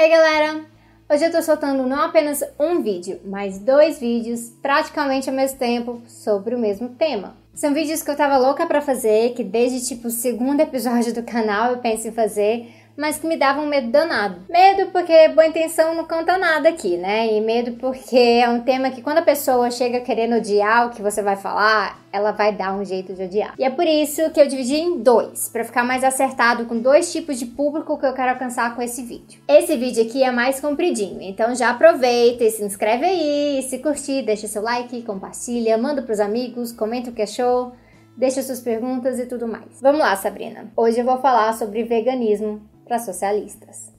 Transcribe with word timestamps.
Ei 0.00 0.08
galera! 0.08 0.64
Hoje 1.10 1.26
eu 1.26 1.30
tô 1.30 1.42
soltando 1.42 1.86
não 1.86 2.00
apenas 2.00 2.42
um 2.58 2.80
vídeo, 2.80 3.20
mas 3.22 3.58
dois 3.58 3.98
vídeos 4.00 4.48
praticamente 4.62 5.28
ao 5.28 5.36
mesmo 5.36 5.58
tempo 5.58 6.00
sobre 6.06 6.54
o 6.54 6.58
mesmo 6.58 6.88
tema. 6.88 7.36
São 7.52 7.74
vídeos 7.74 8.02
que 8.02 8.10
eu 8.10 8.16
tava 8.16 8.38
louca 8.38 8.64
pra 8.64 8.80
fazer, 8.80 9.34
que 9.34 9.44
desde 9.44 9.86
tipo 9.86 10.08
o 10.08 10.10
segundo 10.10 10.60
episódio 10.60 11.12
do 11.12 11.22
canal 11.22 11.72
eu 11.72 11.78
penso 11.80 12.08
em 12.08 12.12
fazer, 12.12 12.66
mas 13.00 13.18
que 13.18 13.26
me 13.26 13.38
davam 13.38 13.64
um 13.64 13.66
medo 13.66 13.90
danado. 13.90 14.42
Medo 14.46 14.90
porque 14.92 15.28
boa 15.28 15.46
intenção 15.46 15.94
não 15.94 16.04
conta 16.04 16.36
nada 16.36 16.68
aqui, 16.68 16.98
né? 16.98 17.32
E 17.32 17.40
medo 17.40 17.72
porque 17.78 18.14
é 18.14 18.46
um 18.46 18.60
tema 18.60 18.90
que 18.90 19.00
quando 19.00 19.18
a 19.18 19.22
pessoa 19.22 19.70
chega 19.70 20.00
querendo 20.00 20.36
odiar 20.36 20.86
o 20.86 20.90
que 20.90 21.00
você 21.00 21.22
vai 21.22 21.34
falar, 21.34 21.98
ela 22.12 22.30
vai 22.32 22.54
dar 22.54 22.74
um 22.74 22.84
jeito 22.84 23.14
de 23.14 23.22
odiar. 23.22 23.54
E 23.58 23.64
é 23.64 23.70
por 23.70 23.86
isso 23.86 24.28
que 24.32 24.38
eu 24.38 24.46
dividi 24.46 24.76
em 24.76 24.98
dois, 24.98 25.48
para 25.48 25.64
ficar 25.64 25.82
mais 25.82 26.04
acertado 26.04 26.66
com 26.66 26.78
dois 26.78 27.10
tipos 27.10 27.38
de 27.38 27.46
público 27.46 27.98
que 27.98 28.04
eu 28.04 28.12
quero 28.12 28.32
alcançar 28.32 28.76
com 28.76 28.82
esse 28.82 29.02
vídeo. 29.02 29.40
Esse 29.48 29.78
vídeo 29.78 30.04
aqui 30.04 30.22
é 30.22 30.30
mais 30.30 30.60
compridinho, 30.60 31.22
então 31.22 31.54
já 31.54 31.70
aproveita 31.70 32.44
e 32.44 32.50
se 32.50 32.62
inscreve 32.62 33.06
aí, 33.06 33.60
e 33.60 33.62
se 33.62 33.78
curtir, 33.78 34.20
deixa 34.22 34.46
seu 34.46 34.60
like, 34.60 35.00
compartilha, 35.04 35.78
manda 35.78 36.02
pros 36.02 36.20
amigos, 36.20 36.70
comenta 36.70 37.08
o 37.08 37.14
que 37.14 37.22
achou. 37.22 37.72
Deixa 38.14 38.42
suas 38.42 38.60
perguntas 38.60 39.18
e 39.18 39.24
tudo 39.24 39.48
mais. 39.48 39.80
Vamos 39.80 40.00
lá, 40.00 40.14
Sabrina. 40.14 40.70
Hoje 40.76 40.98
eu 40.98 41.06
vou 41.06 41.16
falar 41.18 41.54
sobre 41.54 41.84
veganismo 41.84 42.60
para 42.90 42.98
socialistas. 42.98 43.92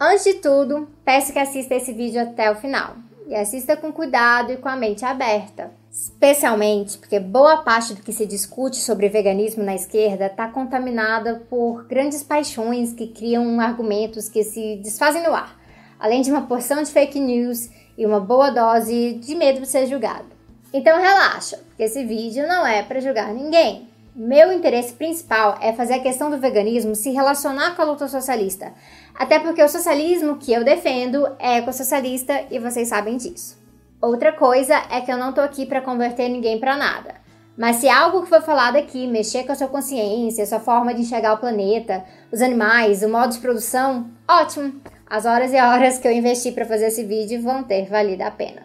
Antes 0.00 0.24
de 0.24 0.34
tudo, 0.34 0.88
peço 1.04 1.30
que 1.30 1.38
assista 1.38 1.74
esse 1.74 1.92
vídeo 1.92 2.22
até 2.22 2.50
o 2.50 2.56
final. 2.56 2.96
E 3.28 3.34
assista 3.34 3.76
com 3.76 3.92
cuidado 3.92 4.52
e 4.52 4.56
com 4.56 4.68
a 4.68 4.76
mente 4.76 5.04
aberta. 5.04 5.70
Especialmente 5.90 6.96
porque 6.96 7.20
boa 7.20 7.58
parte 7.58 7.92
do 7.92 8.02
que 8.02 8.12
se 8.12 8.24
discute 8.24 8.76
sobre 8.76 9.10
veganismo 9.10 9.62
na 9.62 9.74
esquerda 9.74 10.26
está 10.26 10.48
contaminada 10.48 11.42
por 11.50 11.86
grandes 11.86 12.22
paixões 12.22 12.94
que 12.94 13.08
criam 13.08 13.60
argumentos 13.60 14.30
que 14.30 14.42
se 14.42 14.76
desfazem 14.76 15.22
no 15.22 15.34
ar, 15.34 15.58
além 15.98 16.22
de 16.22 16.30
uma 16.30 16.46
porção 16.46 16.82
de 16.82 16.90
fake 16.90 17.20
news 17.20 17.68
e 17.96 18.06
uma 18.06 18.20
boa 18.20 18.50
dose 18.50 19.14
de 19.14 19.34
medo 19.34 19.60
de 19.60 19.68
ser 19.68 19.86
julgado. 19.86 20.33
Então 20.76 21.00
relaxa, 21.00 21.56
porque 21.68 21.84
esse 21.84 22.04
vídeo 22.04 22.48
não 22.48 22.66
é 22.66 22.82
para 22.82 22.98
julgar 22.98 23.32
ninguém. 23.32 23.88
Meu 24.12 24.52
interesse 24.52 24.92
principal 24.92 25.56
é 25.60 25.72
fazer 25.72 25.94
a 25.94 26.02
questão 26.02 26.28
do 26.28 26.38
veganismo 26.38 26.96
se 26.96 27.12
relacionar 27.12 27.76
com 27.76 27.82
a 27.82 27.84
luta 27.84 28.08
socialista. 28.08 28.72
Até 29.14 29.38
porque 29.38 29.62
o 29.62 29.68
socialismo 29.68 30.36
que 30.36 30.52
eu 30.52 30.64
defendo 30.64 31.28
é 31.38 31.58
ecossocialista 31.58 32.46
e 32.50 32.58
vocês 32.58 32.88
sabem 32.88 33.16
disso. 33.16 33.56
Outra 34.02 34.32
coisa 34.32 34.74
é 34.90 35.00
que 35.00 35.12
eu 35.12 35.16
não 35.16 35.32
tô 35.32 35.42
aqui 35.42 35.64
para 35.64 35.80
converter 35.80 36.28
ninguém 36.28 36.58
para 36.58 36.76
nada. 36.76 37.14
Mas 37.56 37.76
se 37.76 37.88
algo 37.88 38.22
que 38.22 38.28
foi 38.28 38.40
falado 38.40 38.74
aqui 38.74 39.06
mexer 39.06 39.44
com 39.44 39.52
a 39.52 39.54
sua 39.54 39.68
consciência, 39.68 40.44
sua 40.44 40.58
forma 40.58 40.92
de 40.92 41.02
enxergar 41.02 41.34
o 41.34 41.38
planeta, 41.38 42.04
os 42.32 42.42
animais, 42.42 43.04
o 43.04 43.08
modo 43.08 43.32
de 43.32 43.38
produção, 43.38 44.10
ótimo! 44.28 44.80
As 45.06 45.24
horas 45.24 45.52
e 45.52 45.56
horas 45.56 45.98
que 45.98 46.08
eu 46.08 46.12
investi 46.12 46.50
para 46.50 46.66
fazer 46.66 46.86
esse 46.86 47.04
vídeo 47.04 47.40
vão 47.40 47.62
ter 47.62 47.86
valido 47.88 48.24
a 48.24 48.30
pena. 48.32 48.62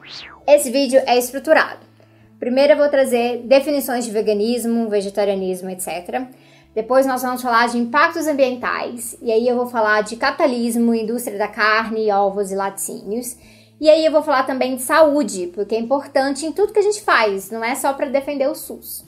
Esse 0.47 0.71
vídeo 0.71 0.99
é 1.05 1.15
estruturado. 1.15 1.88
Primeiro 2.39 2.73
eu 2.73 2.77
vou 2.77 2.89
trazer 2.89 3.43
definições 3.45 4.05
de 4.05 4.11
veganismo, 4.11 4.89
vegetarianismo, 4.89 5.69
etc. 5.69 6.23
Depois 6.73 7.05
nós 7.05 7.21
vamos 7.21 7.41
falar 7.41 7.67
de 7.67 7.77
impactos 7.77 8.27
ambientais, 8.27 9.17
e 9.21 9.31
aí 9.31 9.45
eu 9.47 9.55
vou 9.55 9.67
falar 9.67 10.01
de 10.03 10.15
capitalismo, 10.15 10.93
indústria 10.93 11.37
da 11.37 11.47
carne, 11.47 12.11
ovos 12.11 12.51
e 12.51 12.55
laticínios. 12.55 13.35
E 13.81 13.89
aí 13.89 14.05
eu 14.05 14.11
vou 14.11 14.23
falar 14.23 14.43
também 14.43 14.75
de 14.75 14.81
saúde, 14.81 15.47
porque 15.53 15.75
é 15.75 15.79
importante 15.79 16.45
em 16.45 16.51
tudo 16.51 16.71
que 16.71 16.79
a 16.79 16.83
gente 16.83 17.01
faz, 17.01 17.49
não 17.51 17.63
é 17.63 17.75
só 17.75 17.91
para 17.91 18.07
defender 18.07 18.47
o 18.47 18.55
SUS. 18.55 19.03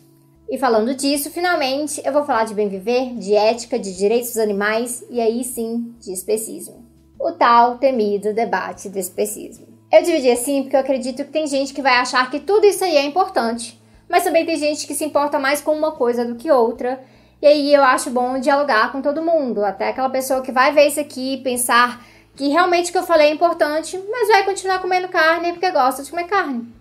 E 0.50 0.58
falando 0.58 0.94
disso, 0.94 1.32
finalmente 1.32 2.02
eu 2.04 2.12
vou 2.12 2.26
falar 2.26 2.44
de 2.44 2.54
bem 2.54 2.68
viver, 2.68 3.16
de 3.16 3.34
ética, 3.34 3.80
de 3.80 3.96
direitos 3.96 4.32
dos 4.32 4.38
animais 4.38 5.06
e 5.10 5.22
aí 5.22 5.46
sim 5.46 5.96
de 6.00 6.12
especismo. 6.12 6.86
O 7.18 7.32
tal 7.32 7.78
temido 7.78 8.34
debate 8.34 8.90
do 8.90 9.00
especismo. 9.00 9.71
Eu 9.92 10.02
dividi 10.04 10.32
assim 10.32 10.64
porque 10.64 10.76
eu 10.78 10.80
acredito 10.80 11.26
que 11.26 11.32
tem 11.32 11.46
gente 11.46 11.74
que 11.74 11.82
vai 11.82 11.96
achar 11.96 12.32
que 12.32 12.40
tudo 12.40 12.66
isso 12.66 12.82
aí 12.82 12.96
é 12.96 13.04
importante, 13.04 13.78
mas 14.08 14.24
também 14.24 14.46
tem 14.46 14.56
gente 14.56 14.88
que 14.88 14.96
se 14.96 15.04
importa 15.04 15.38
mais 15.38 15.60
com 15.60 15.74
uma 15.74 15.92
coisa 15.92 16.24
do 16.24 16.36
que 16.36 16.50
outra. 16.50 17.04
E 17.42 17.46
aí 17.46 17.74
eu 17.74 17.84
acho 17.84 18.10
bom 18.10 18.40
dialogar 18.40 18.94
com 18.94 19.02
todo 19.02 19.22
mundo, 19.22 19.66
até 19.66 19.90
aquela 19.90 20.10
pessoa 20.10 20.42
que 20.42 20.52
vai 20.52 20.72
ver 20.72 20.88
isso 20.88 21.00
aqui 21.00 21.34
e 21.34 21.44
pensar 21.44 22.02
que 22.38 22.48
realmente 22.48 22.90
o 22.90 22.92
que 22.94 23.00
eu 23.00 23.04
falei 23.04 23.28
é 23.28 23.34
importante, 23.34 24.02
mas 24.10 24.30
vai 24.30 24.46
continuar 24.46 24.80
comendo 24.80 25.10
carne 25.10 25.52
porque 25.52 25.70
gosta 25.72 26.04
de 26.04 26.10
comer 26.10 26.26
carne. 26.26 26.74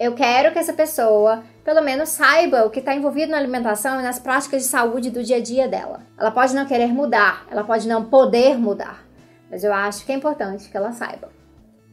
Eu 0.00 0.14
quero 0.16 0.52
que 0.52 0.58
essa 0.58 0.72
pessoa, 0.72 1.44
pelo 1.64 1.82
menos, 1.82 2.08
saiba 2.08 2.64
o 2.64 2.70
que 2.70 2.80
está 2.80 2.96
envolvido 2.96 3.30
na 3.30 3.38
alimentação 3.38 4.00
e 4.00 4.02
nas 4.02 4.18
práticas 4.18 4.62
de 4.62 4.68
saúde 4.68 5.08
do 5.08 5.22
dia 5.22 5.36
a 5.36 5.40
dia 5.40 5.68
dela. 5.68 6.00
Ela 6.18 6.32
pode 6.32 6.52
não 6.52 6.66
querer 6.66 6.88
mudar, 6.88 7.46
ela 7.48 7.62
pode 7.62 7.86
não 7.86 8.06
poder 8.06 8.58
mudar, 8.58 9.06
mas 9.48 9.62
eu 9.62 9.72
acho 9.72 10.04
que 10.04 10.10
é 10.10 10.16
importante 10.16 10.68
que 10.68 10.76
ela 10.76 10.90
saiba. 10.90 11.43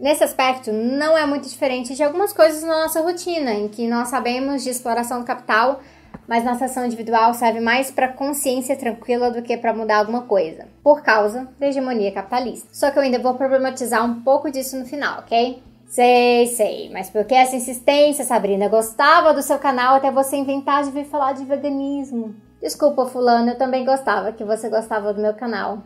Nesse 0.01 0.23
aspecto, 0.23 0.73
não 0.73 1.15
é 1.15 1.27
muito 1.27 1.47
diferente 1.47 1.93
de 1.93 2.01
algumas 2.01 2.33
coisas 2.33 2.63
na 2.63 2.81
nossa 2.81 3.01
rotina, 3.01 3.53
em 3.53 3.67
que 3.67 3.87
nós 3.87 4.07
sabemos 4.07 4.63
de 4.63 4.71
exploração 4.71 5.19
do 5.19 5.27
capital, 5.27 5.79
mas 6.27 6.43
nossa 6.43 6.65
ação 6.65 6.83
individual 6.83 7.35
serve 7.35 7.59
mais 7.59 7.91
para 7.91 8.07
consciência 8.07 8.75
tranquila 8.75 9.29
do 9.29 9.43
que 9.43 9.55
para 9.55 9.75
mudar 9.75 9.99
alguma 9.99 10.23
coisa, 10.23 10.67
por 10.83 11.03
causa 11.03 11.47
da 11.59 11.67
hegemonia 11.67 12.11
capitalista. 12.11 12.67
Só 12.71 12.89
que 12.89 12.97
eu 12.97 13.03
ainda 13.03 13.19
vou 13.19 13.35
problematizar 13.35 14.03
um 14.03 14.23
pouco 14.23 14.49
disso 14.49 14.75
no 14.75 14.87
final, 14.87 15.19
ok? 15.19 15.61
Sei, 15.85 16.47
sei, 16.47 16.89
mas 16.91 17.11
por 17.11 17.23
que 17.23 17.35
essa 17.35 17.55
insistência, 17.55 18.25
Sabrina? 18.25 18.67
Gostava 18.69 19.35
do 19.35 19.43
seu 19.43 19.59
canal 19.59 19.93
até 19.93 20.09
você 20.09 20.35
inventar 20.35 20.83
de 20.83 20.89
vir 20.89 21.05
falar 21.05 21.33
de 21.33 21.45
veganismo. 21.45 22.35
Desculpa, 22.59 23.05
fulano, 23.05 23.51
eu 23.51 23.57
também 23.57 23.85
gostava 23.85 24.31
que 24.31 24.43
você 24.43 24.67
gostava 24.67 25.13
do 25.13 25.21
meu 25.21 25.35
canal. 25.35 25.83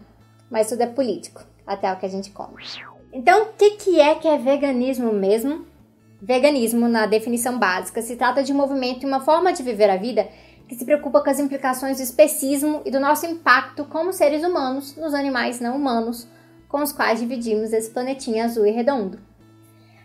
Mas 0.50 0.70
tudo 0.70 0.84
é 0.84 0.88
político, 0.88 1.44
até 1.68 1.92
o 1.92 1.98
que 1.98 2.06
a 2.06 2.10
gente 2.10 2.32
come. 2.32 2.54
Então, 3.18 3.44
o 3.44 3.54
que, 3.54 3.72
que 3.78 4.02
é 4.02 4.14
que 4.16 4.28
é 4.28 4.38
veganismo 4.38 5.14
mesmo? 5.14 5.66
Veganismo, 6.22 6.90
na 6.90 7.06
definição 7.06 7.58
básica, 7.58 8.02
se 8.02 8.18
trata 8.18 8.44
de 8.44 8.52
um 8.52 8.58
movimento 8.58 9.04
e 9.04 9.06
uma 9.06 9.22
forma 9.22 9.54
de 9.54 9.64
viver 9.64 9.90
a 9.90 9.96
vida 9.96 10.28
que 10.68 10.76
se 10.76 10.84
preocupa 10.84 11.22
com 11.22 11.30
as 11.30 11.40
implicações 11.40 11.96
do 11.96 12.04
especismo 12.04 12.82
e 12.84 12.92
do 12.92 13.00
nosso 13.00 13.26
impacto 13.26 13.86
como 13.86 14.12
seres 14.12 14.44
humanos 14.44 14.98
nos 14.98 15.14
animais 15.14 15.62
não 15.62 15.78
humanos 15.78 16.28
com 16.68 16.84
os 16.84 16.92
quais 16.92 17.22
dividimos 17.22 17.72
esse 17.72 17.90
planetinha 17.90 18.44
azul 18.44 18.66
e 18.66 18.72
redondo. 18.72 19.18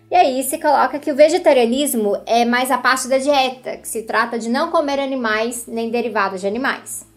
E 0.08 0.14
aí 0.14 0.44
se 0.44 0.58
coloca 0.58 1.00
que 1.00 1.10
o 1.10 1.16
vegetarianismo 1.16 2.16
é 2.24 2.44
mais 2.44 2.70
a 2.70 2.78
parte 2.78 3.08
da 3.08 3.18
dieta, 3.18 3.76
que 3.78 3.88
se 3.88 4.02
trata 4.02 4.38
de 4.38 4.48
não 4.48 4.70
comer 4.70 5.00
animais 5.00 5.66
nem 5.66 5.90
derivados 5.90 6.42
de 6.42 6.46
animais. 6.46 7.09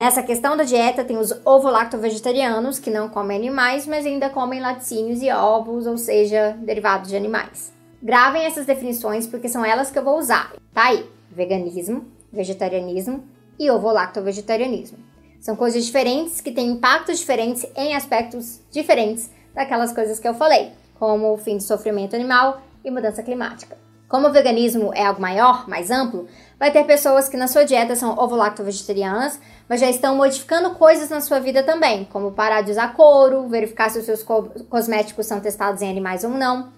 Nessa 0.00 0.20
questão 0.20 0.56
da 0.56 0.64
dieta 0.64 1.04
tem 1.04 1.16
os 1.16 1.32
ovo-lacto-vegetarianos, 1.44 2.80
que 2.80 2.90
não 2.90 3.08
comem 3.08 3.36
animais, 3.36 3.86
mas 3.86 4.04
ainda 4.04 4.28
comem 4.28 4.60
laticínios 4.60 5.22
e 5.22 5.30
ovos, 5.30 5.86
ou 5.86 5.96
seja, 5.96 6.56
derivados 6.60 7.08
de 7.08 7.16
animais. 7.16 7.72
Gravem 8.02 8.42
essas 8.42 8.66
definições 8.66 9.28
porque 9.28 9.48
são 9.48 9.64
elas 9.64 9.90
que 9.90 9.98
eu 9.98 10.04
vou 10.04 10.18
usar. 10.18 10.52
Tá 10.74 10.86
aí, 10.86 11.08
veganismo, 11.30 12.04
vegetarianismo 12.32 13.24
e 13.58 13.70
ovo-lacto-vegetarianismo. 13.70 14.98
São 15.40 15.54
coisas 15.54 15.84
diferentes 15.84 16.40
que 16.40 16.50
têm 16.50 16.72
impactos 16.72 17.20
diferentes 17.20 17.64
em 17.76 17.94
aspectos 17.94 18.60
diferentes 18.72 19.30
daquelas 19.54 19.92
coisas 19.92 20.18
que 20.18 20.26
eu 20.26 20.34
falei, 20.34 20.72
como 20.98 21.32
o 21.32 21.38
fim 21.38 21.58
do 21.58 21.62
sofrimento 21.62 22.16
animal 22.16 22.60
e 22.84 22.90
mudança 22.90 23.22
climática. 23.22 23.78
Como 24.08 24.28
o 24.28 24.32
veganismo 24.32 24.92
é 24.94 25.04
algo 25.04 25.20
maior, 25.20 25.68
mais 25.68 25.90
amplo, 25.90 26.28
vai 26.58 26.70
ter 26.70 26.84
pessoas 26.84 27.28
que 27.28 27.36
na 27.36 27.48
sua 27.48 27.64
dieta 27.64 27.96
são 27.96 28.16
ovo-lacto-vegetarianas, 28.16 29.40
mas 29.68 29.80
já 29.80 29.90
estão 29.90 30.14
modificando 30.14 30.70
coisas 30.74 31.10
na 31.10 31.20
sua 31.20 31.40
vida 31.40 31.64
também, 31.64 32.04
como 32.04 32.30
parar 32.30 32.62
de 32.62 32.70
usar 32.70 32.94
couro, 32.94 33.48
verificar 33.48 33.90
se 33.90 33.98
os 33.98 34.04
seus 34.04 34.22
co 34.22 34.44
cosméticos 34.70 35.26
são 35.26 35.40
testados 35.40 35.82
em 35.82 35.90
animais 35.90 36.22
ou 36.22 36.30
não, 36.30 36.72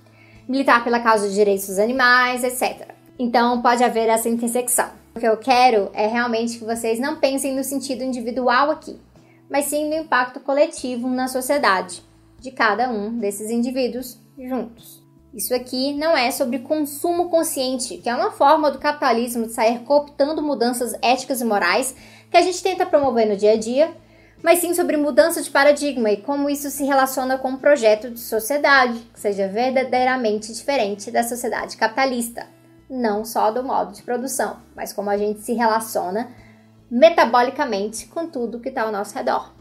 militar 0.48 0.82
pela 0.82 1.00
causa 1.00 1.26
dos 1.26 1.34
direitos 1.34 1.66
dos 1.66 1.78
animais, 1.78 2.42
etc. 2.42 2.88
Então 3.18 3.60
pode 3.60 3.84
haver 3.84 4.08
essa 4.08 4.28
intersecção. 4.28 4.88
O 5.14 5.20
que 5.20 5.28
eu 5.28 5.36
quero 5.36 5.90
é 5.92 6.06
realmente 6.06 6.58
que 6.58 6.64
vocês 6.64 6.98
não 6.98 7.16
pensem 7.16 7.54
no 7.54 7.62
sentido 7.62 8.02
individual 8.02 8.70
aqui, 8.70 8.98
mas 9.50 9.66
sim 9.66 9.86
no 9.86 9.96
impacto 9.96 10.40
coletivo 10.40 11.08
na 11.08 11.28
sociedade 11.28 12.02
de 12.40 12.50
cada 12.52 12.88
um 12.88 13.18
desses 13.18 13.50
indivíduos 13.50 14.18
juntos. 14.38 14.97
Isso 15.38 15.54
aqui 15.54 15.94
não 15.94 16.16
é 16.16 16.32
sobre 16.32 16.58
consumo 16.58 17.28
consciente, 17.28 17.98
que 17.98 18.08
é 18.08 18.14
uma 18.16 18.32
forma 18.32 18.72
do 18.72 18.78
capitalismo 18.80 19.46
de 19.46 19.52
sair 19.52 19.78
cooptando 19.84 20.42
mudanças 20.42 20.98
éticas 21.00 21.40
e 21.40 21.44
morais 21.44 21.94
que 22.28 22.36
a 22.36 22.42
gente 22.42 22.60
tenta 22.60 22.84
promover 22.84 23.24
no 23.28 23.36
dia 23.36 23.52
a 23.52 23.56
dia, 23.56 23.94
mas 24.42 24.58
sim 24.58 24.74
sobre 24.74 24.96
mudança 24.96 25.40
de 25.40 25.48
paradigma 25.48 26.10
e 26.10 26.16
como 26.16 26.50
isso 26.50 26.68
se 26.70 26.82
relaciona 26.82 27.38
com 27.38 27.50
um 27.50 27.56
projeto 27.56 28.10
de 28.10 28.18
sociedade 28.18 28.98
que 29.14 29.20
seja 29.20 29.46
verdadeiramente 29.46 30.52
diferente 30.52 31.08
da 31.08 31.22
sociedade 31.22 31.76
capitalista, 31.76 32.44
não 32.90 33.24
só 33.24 33.52
do 33.52 33.62
modo 33.62 33.92
de 33.92 34.02
produção, 34.02 34.56
mas 34.74 34.92
como 34.92 35.08
a 35.08 35.16
gente 35.16 35.38
se 35.42 35.52
relaciona 35.52 36.32
metabolicamente 36.90 38.08
com 38.08 38.26
tudo 38.26 38.58
que 38.58 38.70
está 38.70 38.82
ao 38.82 38.90
nosso 38.90 39.14
redor. 39.14 39.57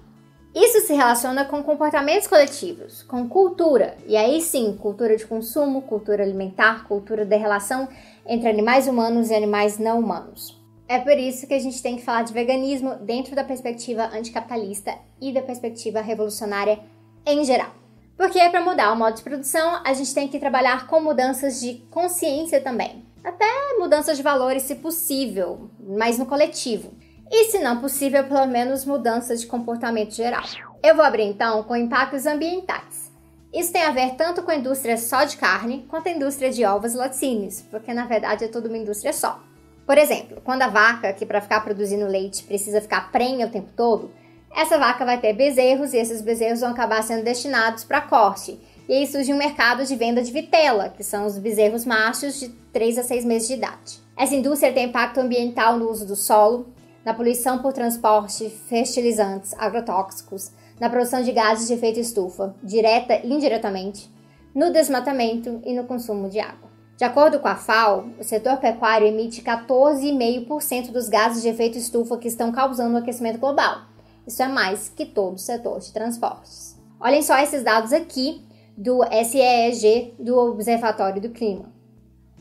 Isso 0.59 0.88
se 0.88 0.94
relaciona 0.95 1.45
com 1.45 1.62
comportamentos 1.62 2.27
coletivos, 2.27 3.04
com 3.04 3.30
cultura, 3.30 3.95
e 4.07 4.18
aí 4.18 4.42
sim, 4.42 4.75
cultura 4.75 5.15
de 5.15 5.24
consumo, 5.24 5.83
cultura 5.83 6.24
alimentar, 6.24 6.88
cultura 6.88 7.24
da 7.24 7.38
relação 7.38 7.88
entre 8.25 8.50
animais 8.50 8.88
humanos 8.88 9.30
e 9.30 9.36
animais 9.36 9.77
não 9.77 10.00
humanos. 10.00 10.59
É 10.88 10.98
por 10.98 11.15
isso 11.15 11.45
que 11.45 11.54
a 11.54 11.59
gente 11.59 11.80
tem 11.80 11.95
que 11.95 12.04
falar 12.04 12.24
de 12.24 12.33
veganismo 12.33 12.95
dentro 12.95 13.36
da 13.36 13.44
perspectiva 13.44 14.09
anticapitalista 14.12 14.98
e 15.21 15.31
da 15.31 15.44
perspectiva 15.44 16.01
revolucionária 16.01 16.80
em 17.24 17.45
geral. 17.45 17.75
Porque 18.18 18.39
para 18.50 18.65
mudar 18.65 18.92
o 18.92 18.95
modo 18.95 19.15
de 19.15 19.21
produção, 19.21 19.80
a 19.86 19.94
gente 19.94 20.12
tem 20.12 20.27
que 20.27 20.39
trabalhar 20.39 20.88
com 20.88 21.00
mudanças 21.00 21.62
de 21.62 21.75
consciência 21.92 22.59
também. 22.59 23.06
Até 23.24 23.45
mudanças 23.77 24.18
de 24.18 24.24
valores, 24.24 24.63
se 24.63 24.74
possível, 24.74 25.69
mas 25.80 26.18
no 26.18 26.25
coletivo. 26.25 26.94
E 27.31 27.45
se 27.45 27.59
não 27.59 27.81
possível, 27.81 28.24
pelo 28.24 28.45
menos 28.45 28.85
mudanças 28.85 29.41
de 29.41 29.47
comportamento 29.47 30.13
geral. 30.13 30.44
Eu 30.81 30.95
vou 30.95 31.03
abrir 31.03 31.24
então 31.24 31.63
com 31.63 31.75
impactos 31.75 32.25
ambientais. 32.25 33.12
Isso 33.53 33.71
tem 33.71 33.83
a 33.83 33.91
ver 33.91 34.15
tanto 34.15 34.44
com 34.44 34.51
a 34.51 34.56
indústria 34.56 34.97
só 34.97 35.24
de 35.24 35.38
carne 35.38 35.85
quanto 35.89 36.07
a 36.07 36.12
indústria 36.12 36.51
de 36.51 36.63
ovos 36.65 36.94
e 36.94 36.97
laticínios, 36.97 37.62
porque 37.71 37.94
na 37.94 38.06
verdade 38.06 38.45
é 38.45 38.47
tudo 38.47 38.68
uma 38.68 38.77
indústria 38.77 39.12
só. 39.12 39.41
Por 39.85 39.97
exemplo, 39.97 40.41
quando 40.44 40.62
a 40.63 40.68
vaca, 40.68 41.13
que 41.13 41.25
para 41.25 41.41
ficar 41.41 41.62
produzindo 41.62 42.07
leite 42.07 42.44
precisa 42.44 42.81
ficar 42.81 43.12
prenha 43.12 43.47
o 43.47 43.50
tempo 43.50 43.71
todo, 43.75 44.12
essa 44.56 44.77
vaca 44.77 45.06
vai 45.06 45.19
ter 45.19 45.33
bezerros 45.33 45.94
e 45.94 45.97
esses 45.97 46.21
bezerros 46.21 46.62
vão 46.62 46.71
acabar 46.71 47.01
sendo 47.03 47.23
destinados 47.23 47.83
para 47.83 48.01
corte. 48.01 48.59
E 48.88 48.94
aí 48.94 49.07
surge 49.07 49.33
um 49.33 49.38
mercado 49.38 49.85
de 49.85 49.95
venda 49.95 50.21
de 50.21 50.31
vitela, 50.31 50.89
que 50.89 51.03
são 51.03 51.25
os 51.25 51.38
bezerros 51.38 51.85
machos 51.85 52.39
de 52.39 52.50
3 52.71 53.00
a 53.00 53.03
6 53.03 53.25
meses 53.25 53.47
de 53.47 53.53
idade. 53.56 54.00
Essa 54.15 54.35
indústria 54.35 54.73
tem 54.73 54.85
impacto 54.85 55.19
ambiental 55.19 55.77
no 55.77 55.89
uso 55.89 56.06
do 56.06 56.15
solo, 56.15 56.68
na 57.07 57.13
poluição 57.13 57.59
por 57.59 57.71
transporte, 57.71 58.50
fertilizantes, 58.50 59.54
agrotóxicos, 59.57 60.51
na 60.77 60.89
produção 60.89 61.21
de 61.21 61.31
gases 61.31 61.65
de 61.65 61.74
efeito 61.74 62.01
estufa, 62.01 62.54
direta 62.62 63.21
e 63.24 63.31
indiretamente, 63.31 64.13
no 64.54 64.74
desmatamento 64.74 65.62
e 65.63 65.74
no 65.74 65.86
consumo 65.86 66.30
de 66.30 66.38
água. 66.42 66.69
De 66.98 67.06
acordo 67.06 67.39
com 67.39 67.48
a 67.48 67.56
FAO, 67.56 68.09
o 68.19 68.25
setor 68.25 68.57
pecuário 68.57 69.07
emite 69.07 69.42
14,5% 69.42 70.92
dos 70.92 71.07
gases 71.07 71.42
de 71.42 71.48
efeito 71.48 71.77
estufa 71.77 72.18
que 72.18 72.27
estão 72.27 72.51
causando 72.51 72.95
o 72.95 72.98
aquecimento 72.98 73.39
global. 73.39 73.83
Isso 74.27 74.44
é 74.44 74.50
mais 74.50 74.89
que 74.89 75.06
todo 75.06 75.36
o 75.36 75.39
setor 75.39 75.80
de 75.80 75.94
transportes. 75.94 76.77
Olhem 77.00 77.21
só 77.21 77.39
esses 77.39 77.63
dados 77.63 77.94
aqui 77.94 78.45
do 78.75 79.00
SEEG 79.24 80.13
do 80.19 80.38
Observatório 80.38 81.21
do 81.21 81.30
Clima. 81.30 81.71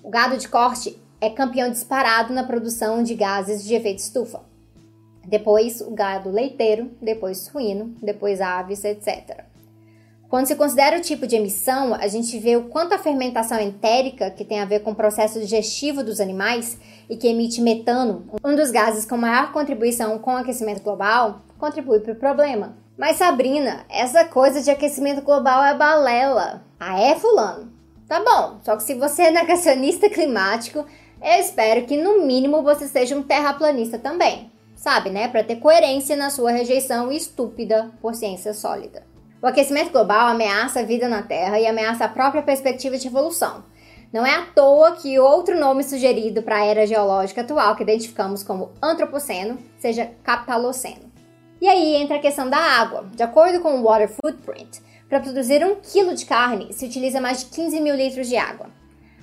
O 0.02 0.10
gado 0.10 0.36
de 0.36 0.48
corte 0.48 1.00
é 1.20 1.30
campeão 1.30 1.70
disparado 1.70 2.34
na 2.34 2.42
produção 2.42 3.04
de 3.04 3.14
gases 3.14 3.62
de 3.62 3.72
efeito 3.72 4.00
estufa. 4.00 4.55
Depois 5.26 5.80
o 5.80 5.90
gado 5.90 6.30
leiteiro, 6.30 6.90
depois 7.02 7.38
suíno, 7.38 7.94
depois 8.00 8.40
aves, 8.40 8.84
etc. 8.84 9.44
Quando 10.28 10.46
se 10.46 10.56
considera 10.56 10.98
o 10.98 11.00
tipo 11.00 11.26
de 11.26 11.36
emissão, 11.36 11.94
a 11.94 12.08
gente 12.08 12.36
vê 12.38 12.56
o 12.56 12.64
quanto 12.64 12.94
a 12.94 12.98
fermentação 12.98 13.60
entérica, 13.60 14.30
que 14.30 14.44
tem 14.44 14.60
a 14.60 14.64
ver 14.64 14.80
com 14.80 14.90
o 14.90 14.94
processo 14.94 15.38
digestivo 15.38 16.02
dos 16.02 16.20
animais 16.20 16.78
e 17.08 17.16
que 17.16 17.28
emite 17.28 17.60
metano, 17.60 18.26
um 18.44 18.56
dos 18.56 18.72
gases 18.72 19.04
com 19.04 19.16
maior 19.16 19.52
contribuição 19.52 20.18
com 20.18 20.34
o 20.34 20.36
aquecimento 20.36 20.82
global, 20.82 21.42
contribui 21.58 22.00
para 22.00 22.12
o 22.12 22.16
problema. 22.16 22.76
Mas 22.98 23.18
Sabrina, 23.18 23.84
essa 23.88 24.24
coisa 24.24 24.60
de 24.62 24.70
aquecimento 24.70 25.22
global 25.22 25.62
é 25.64 25.76
balela. 25.76 26.64
Ah, 26.80 27.00
é, 27.00 27.14
Fulano? 27.14 27.72
Tá 28.08 28.20
bom, 28.20 28.58
só 28.62 28.76
que 28.76 28.82
se 28.82 28.94
você 28.94 29.24
é 29.24 29.30
negacionista 29.30 30.08
climático, 30.08 30.84
eu 31.22 31.40
espero 31.40 31.86
que 31.86 31.96
no 31.96 32.26
mínimo 32.26 32.62
você 32.62 32.88
seja 32.88 33.16
um 33.16 33.22
terraplanista 33.22 33.98
também. 33.98 34.50
Sabe, 34.76 35.10
né? 35.10 35.26
Para 35.26 35.42
ter 35.42 35.56
coerência 35.56 36.14
na 36.14 36.30
sua 36.30 36.52
rejeição 36.52 37.10
estúpida 37.10 37.90
por 38.00 38.14
ciência 38.14 38.52
sólida. 38.52 39.02
O 39.42 39.46
aquecimento 39.46 39.90
global 39.90 40.28
ameaça 40.28 40.80
a 40.80 40.82
vida 40.84 41.08
na 41.08 41.22
Terra 41.22 41.58
e 41.58 41.66
ameaça 41.66 42.04
a 42.04 42.08
própria 42.08 42.42
perspectiva 42.42 42.96
de 42.96 43.08
evolução. 43.08 43.64
Não 44.12 44.24
é 44.24 44.34
à 44.34 44.42
toa 44.46 44.92
que 44.92 45.18
outro 45.18 45.58
nome 45.58 45.82
sugerido 45.82 46.42
para 46.42 46.58
a 46.58 46.64
era 46.64 46.86
geológica 46.86 47.40
atual, 47.40 47.74
que 47.74 47.82
identificamos 47.82 48.42
como 48.42 48.70
antropoceno, 48.82 49.58
seja 49.78 50.10
capitaloceno. 50.22 51.10
E 51.60 51.66
aí 51.66 51.96
entra 51.96 52.16
a 52.16 52.20
questão 52.20 52.48
da 52.48 52.58
água. 52.58 53.06
De 53.14 53.22
acordo 53.22 53.60
com 53.60 53.80
o 53.80 53.82
Water 53.82 54.08
Footprint, 54.08 54.80
para 55.08 55.20
produzir 55.20 55.64
um 55.64 55.76
quilo 55.76 56.14
de 56.14 56.26
carne 56.26 56.72
se 56.72 56.84
utiliza 56.84 57.20
mais 57.20 57.40
de 57.40 57.46
15 57.46 57.80
mil 57.80 57.94
litros 57.94 58.28
de 58.28 58.36
água. 58.36 58.68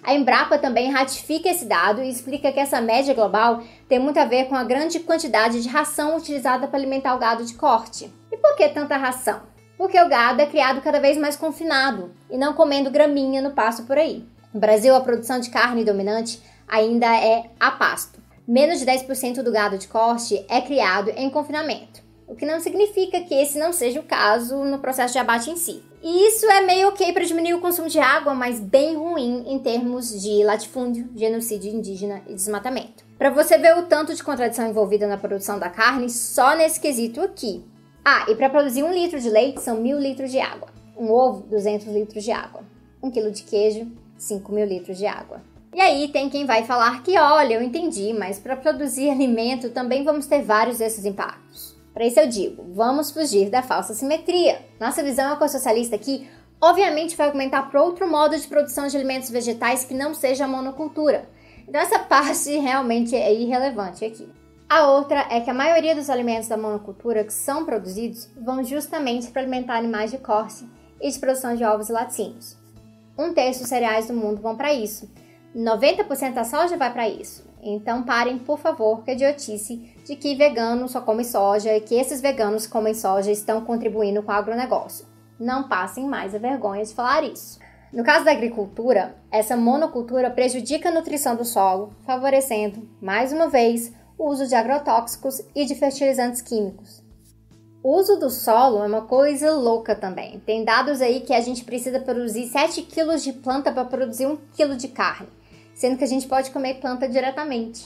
A 0.04 0.14
Embrapa 0.14 0.58
também 0.58 0.92
ratifica 0.92 1.50
esse 1.50 1.66
dado 1.66 2.02
e 2.02 2.10
explica 2.10 2.52
que 2.52 2.60
essa 2.60 2.82
média 2.82 3.14
global 3.14 3.64
tem 3.88 4.00
muito 4.00 4.20
a 4.20 4.26
ver 4.26 4.46
com 4.46 4.56
a 4.56 4.64
grande 4.64 5.00
quantidade 5.00 5.62
de 5.62 5.70
ração 5.70 6.18
utilizada 6.18 6.68
para 6.68 6.78
alimentar 6.78 7.16
o 7.16 7.20
gado 7.20 7.46
de 7.46 7.54
corte. 7.54 8.14
E 8.32 8.38
por 8.38 8.56
que 8.56 8.68
tanta 8.70 8.98
ração? 8.98 9.54
porque 9.78 10.00
o 10.00 10.08
gado 10.08 10.42
é 10.42 10.46
criado 10.46 10.82
cada 10.82 11.00
vez 11.00 11.18
mais 11.18 11.36
confinado 11.36 12.12
e 12.30 12.38
não 12.38 12.54
comendo 12.54 12.90
graminha 12.90 13.42
no 13.42 13.52
pasto 13.52 13.84
por 13.84 13.98
aí. 13.98 14.26
No 14.54 14.60
Brasil, 14.60 14.96
a 14.96 15.02
produção 15.02 15.40
de 15.40 15.50
carne 15.50 15.84
dominante 15.84 16.42
ainda 16.68 17.08
é 17.08 17.50
a 17.60 17.72
pasto. 17.72 18.22
Menos 18.48 18.80
de 18.80 18.86
10% 18.86 19.42
do 19.42 19.52
gado 19.52 19.78
de 19.78 19.88
corte 19.88 20.46
é 20.50 20.62
criado 20.62 21.10
em 21.10 21.30
confinamento, 21.30 22.02
o 22.28 22.36
que 22.36 22.46
não 22.46 22.60
significa 22.60 23.22
que 23.22 23.34
esse 23.34 23.58
não 23.58 23.74
seja 23.74 24.00
o 24.00 24.04
caso 24.04 24.64
no 24.64 24.80
processo 24.80 25.14
de 25.14 25.20
abate 25.20 25.50
em 25.50 25.56
si. 25.56 25.84
E 26.04 26.28
isso 26.28 26.46
é 26.48 26.60
meio 26.60 26.90
ok 26.90 27.14
para 27.14 27.24
diminuir 27.24 27.54
o 27.54 27.62
consumo 27.62 27.88
de 27.88 27.98
água, 27.98 28.34
mas 28.34 28.60
bem 28.60 28.98
ruim 28.98 29.46
em 29.48 29.58
termos 29.58 30.22
de 30.22 30.44
latifúndio, 30.44 31.10
genocídio 31.16 31.74
indígena 31.74 32.22
e 32.28 32.34
desmatamento. 32.34 33.06
Para 33.18 33.30
você 33.30 33.58
ver 33.58 33.78
o 33.78 33.84
tanto 33.84 34.14
de 34.14 34.22
contradição 34.22 34.70
envolvida 34.70 35.08
na 35.08 35.18
produção 35.18 35.58
da 35.58 35.70
carne, 35.70 36.10
só 36.10 36.58
nesse 36.58 36.78
quesito 36.78 37.22
aqui, 37.22 37.64
ah, 38.04 38.26
e 38.28 38.36
para 38.36 38.50
produzir 38.50 38.84
um 38.84 38.92
litro 38.92 39.18
de 39.18 39.30
leite 39.30 39.62
são 39.62 39.80
mil 39.80 39.98
litros 39.98 40.30
de 40.30 40.42
água. 40.42 40.68
Um 40.98 41.10
ovo, 41.10 41.48
200 41.48 41.88
litros 41.88 42.22
de 42.22 42.34
água. 42.34 42.64
Um 43.02 43.10
quilo 43.10 43.32
de 43.32 43.44
queijo, 43.44 43.90
5 44.18 44.52
mil 44.52 44.66
litros 44.66 44.98
de 44.98 45.06
água. 45.06 45.42
E 45.74 45.80
aí 45.80 46.10
tem 46.10 46.30
quem 46.30 46.46
vai 46.46 46.66
falar 46.66 47.02
que, 47.02 47.18
olha, 47.18 47.54
eu 47.54 47.62
entendi, 47.62 48.12
mas 48.12 48.40
para 48.40 48.58
produzir 48.58 49.08
alimento 49.10 49.70
também 49.70 50.04
vamos 50.04 50.28
ter 50.28 50.42
vários 50.42 50.80
desses 50.80 51.06
impactos. 51.06 51.73
Para 51.94 52.06
isso 52.06 52.20
eu 52.20 52.28
digo, 52.28 52.66
vamos 52.74 53.12
fugir 53.12 53.50
da 53.50 53.62
falsa 53.62 53.94
simetria. 53.94 54.60
Nossa 54.80 55.04
visão 55.04 55.34
ecossocialista 55.34 55.96
aqui 55.96 56.28
obviamente 56.64 57.18
vai 57.18 57.28
argumentar 57.28 57.64
para 57.64 57.84
outro 57.84 58.10
modo 58.10 58.38
de 58.38 58.48
produção 58.48 58.88
de 58.88 58.96
alimentos 58.96 59.30
vegetais 59.30 59.84
que 59.84 59.94
não 59.94 60.14
seja 60.14 60.46
a 60.46 60.48
monocultura. 60.48 61.28
Então 61.68 61.80
essa 61.80 62.00
parte 62.08 62.58
realmente 62.58 63.16
é 63.16 63.34
irrelevante 63.34 64.06
aqui. 64.06 64.28
A 64.70 64.88
outra 64.88 65.28
é 65.30 65.42
que 65.42 65.50
a 65.50 65.54
maioria 65.54 65.94
dos 65.94 66.10
alimentos 66.10 66.48
da 66.48 66.58
monocultura 66.58 67.24
que 67.24 67.34
são 67.34 67.66
produzidos 67.66 68.30
vão 68.36 68.64
justamente 68.64 69.30
para 69.30 69.42
alimentar 69.42 69.78
animais 69.78 70.10
de 70.10 70.18
corte 70.18 70.66
e 71.02 71.12
de 71.12 71.20
produção 71.20 71.54
de 71.56 71.64
ovos 71.64 71.90
e 71.90 71.92
laticínios. 71.92 72.58
Um 73.18 73.34
terço 73.34 73.60
dos 73.60 73.70
cereais 73.70 74.08
do 74.08 74.14
mundo 74.14 74.42
vão 74.42 74.56
para 74.56 74.74
isso. 74.74 75.08
90% 75.56 76.34
da 76.34 76.44
soja 76.44 76.78
vai 76.78 76.92
para 76.92 77.08
isso. 77.08 77.46
Então 77.62 78.04
parem, 78.04 78.38
por 78.38 78.60
favor, 78.60 79.04
com 79.04 79.10
a 79.10 79.14
idiotice 79.14 79.78
de 80.04 80.16
que 80.16 80.36
vegano 80.36 80.90
só 80.90 81.00
come 81.00 81.24
soja 81.24 81.76
e 81.76 81.82
que 81.82 81.96
esses 81.96 82.20
veganos 82.20 82.66
que 82.66 82.72
comem 82.72 82.94
soja 82.94 83.32
estão 83.32 83.62
contribuindo 83.62 84.22
com 84.22 84.32
o 84.32 84.36
agronegócio. 84.36 85.06
Não 85.40 85.68
passem 85.68 86.06
mais 86.08 86.36
a 86.36 86.40
vergonha 86.40 86.84
de 86.84 86.94
falar 86.94 87.24
isso. 87.24 87.60
No 87.92 88.04
caso 88.04 88.26
da 88.26 88.32
agricultura, 88.32 89.16
essa 89.32 89.56
monocultura 89.56 90.32
prejudica 90.32 90.90
a 90.90 90.92
nutrição 90.92 91.36
do 91.36 91.46
solo, 91.46 91.94
favorecendo, 92.06 92.90
mais 93.00 93.32
uma 93.32 93.48
vez, 93.48 93.94
o 94.18 94.30
uso 94.30 94.48
de 94.48 94.56
agrotóxicos 94.56 95.42
e 95.56 95.66
de 95.66 95.76
fertilizantes 95.76 96.42
químicos. 96.42 97.04
O 97.84 97.98
uso 97.98 98.18
do 98.18 98.30
solo 98.30 98.84
é 98.84 98.88
uma 98.88 99.02
coisa 99.02 99.52
louca 99.52 99.94
também. 99.94 100.40
Tem 100.40 100.64
dados 100.64 101.02
aí 101.02 101.20
que 101.20 101.34
a 101.34 101.42
gente 101.42 101.66
precisa 101.66 102.00
produzir 102.00 102.48
7 102.48 102.82
kg 102.84 103.18
de 103.18 103.34
planta 103.34 103.72
para 103.72 103.86
produzir 103.86 104.26
1 104.26 104.38
kg 104.56 104.76
de 104.76 104.88
carne, 104.88 105.28
sendo 105.74 105.98
que 105.98 106.04
a 106.04 106.08
gente 106.08 106.28
pode 106.28 106.52
comer 106.52 106.76
planta 106.76 107.08
diretamente. 107.08 107.84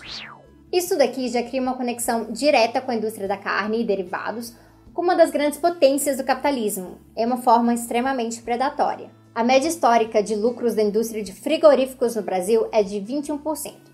Isso 0.71 0.97
daqui 0.97 1.29
já 1.29 1.41
cria 1.43 1.61
uma 1.61 1.75
conexão 1.75 2.31
direta 2.31 2.81
com 2.81 2.91
a 2.91 2.95
indústria 2.95 3.27
da 3.27 3.37
carne 3.37 3.81
e 3.81 3.85
derivados, 3.85 4.53
com 4.93 5.01
uma 5.01 5.15
das 5.15 5.31
grandes 5.31 5.59
potências 5.59 6.17
do 6.17 6.23
capitalismo, 6.23 6.97
é 7.15 7.25
uma 7.25 7.37
forma 7.37 7.73
extremamente 7.73 8.41
predatória. 8.41 9.11
A 9.33 9.43
média 9.43 9.67
histórica 9.67 10.23
de 10.23 10.35
lucros 10.35 10.73
da 10.73 10.81
indústria 10.81 11.23
de 11.23 11.31
frigoríficos 11.31 12.15
no 12.15 12.23
Brasil 12.23 12.67
é 12.71 12.81
de 12.81 12.99
21% 12.99 13.87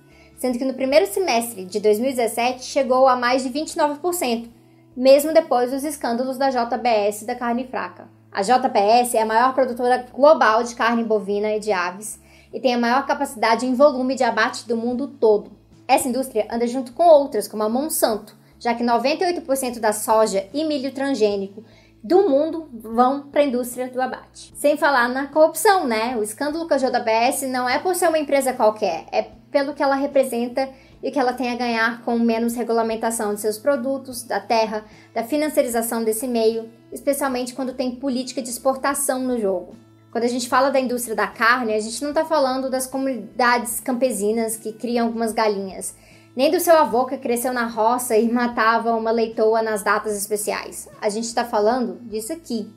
sendo 0.44 0.58
que 0.58 0.66
no 0.66 0.74
primeiro 0.74 1.08
semestre 1.08 1.64
de 1.64 1.80
2017 1.80 2.66
chegou 2.66 3.08
a 3.08 3.16
mais 3.16 3.44
de 3.44 3.50
29%, 3.50 4.50
mesmo 4.94 5.34
depois 5.34 5.72
dos 5.72 5.86
escândalos 5.86 6.38
da 6.38 6.50
JBS 6.50 7.24
da 7.24 7.34
carne 7.34 7.66
fraca. 7.66 8.10
A 8.30 8.42
JBS 8.42 9.16
é 9.16 9.22
a 9.22 9.26
maior 9.26 9.54
produtora 9.54 10.06
global 10.14 10.62
de 10.62 10.76
carne 10.76 11.02
bovina 11.02 11.56
e 11.56 11.62
de 11.62 11.72
aves 11.72 12.20
e 12.54 12.60
tem 12.60 12.74
a 12.74 12.78
maior 12.78 13.06
capacidade 13.06 13.66
em 13.66 13.74
volume 13.74 14.16
de 14.16 14.24
abate 14.24 14.68
do 14.68 14.78
mundo 14.78 15.08
todo. 15.08 15.52
Essa 15.88 16.08
indústria 16.08 16.48
anda 16.50 16.68
junto 16.68 16.94
com 16.94 17.04
outras, 17.04 17.48
como 17.48 17.64
a 17.64 17.70
Monsanto, 17.70 18.36
já 18.60 18.74
que 18.74 18.84
98% 18.84 19.80
da 19.80 19.92
soja 19.92 20.48
e 20.54 20.64
milho 20.64 20.94
transgênico 20.94 21.64
do 22.04 22.30
mundo 22.30 22.70
vão 22.74 23.30
para 23.30 23.42
a 23.42 23.46
indústria 23.46 23.88
do 23.88 24.02
abate. 24.02 24.52
Sem 24.56 24.76
falar 24.76 25.08
na 25.08 25.28
corrupção, 25.28 25.88
né? 25.88 26.18
O 26.18 26.24
escândalo 26.24 26.68
com 26.68 26.74
a 26.74 26.78
JBS 26.78 27.44
não 27.44 27.68
é 27.68 27.80
por 27.80 27.96
ser 27.96 28.10
uma 28.10 28.20
empresa 28.20 28.54
qualquer, 28.54 29.06
é 29.12 29.24
pelo 29.50 29.74
que 29.74 29.82
ela 29.82 29.96
representa 29.96 30.70
e 31.02 31.12
que 31.12 31.20
ela 31.20 31.34
tem 31.34 31.52
a 31.52 31.56
ganhar 31.56 32.02
com 32.04 32.18
menos 32.18 32.56
regulamentação 32.56 33.34
de 33.34 33.42
seus 33.42 33.58
produtos, 33.58 34.24
da 34.24 34.40
terra, 34.40 34.84
da 35.14 35.24
financiarização 35.24 36.04
desse 36.04 36.28
meio, 36.28 36.70
especialmente 36.92 37.54
quando 37.54 37.74
tem 37.74 37.96
política 37.96 38.42
de 38.42 38.50
exportação 38.50 39.20
no 39.20 39.40
jogo. 39.40 39.76
Quando 40.14 40.26
a 40.26 40.28
gente 40.28 40.48
fala 40.48 40.70
da 40.70 40.80
indústria 40.80 41.16
da 41.16 41.26
carne, 41.26 41.74
a 41.74 41.80
gente 41.80 42.00
não 42.04 42.10
está 42.10 42.24
falando 42.24 42.70
das 42.70 42.86
comunidades 42.86 43.80
campesinas 43.80 44.56
que 44.56 44.72
criam 44.72 45.08
algumas 45.08 45.34
galinhas. 45.34 45.96
nem 46.36 46.52
do 46.52 46.60
seu 46.60 46.76
avô 46.76 47.06
que 47.06 47.18
cresceu 47.18 47.52
na 47.52 47.66
roça 47.66 48.16
e 48.16 48.30
matava 48.32 48.94
uma 48.94 49.10
leitoa 49.10 49.64
nas 49.64 49.82
datas 49.84 50.16
especiais. 50.16 50.88
A 51.02 51.10
gente 51.10 51.26
está 51.26 51.44
falando 51.44 52.00
disso 52.08 52.32
aqui, 52.32 52.72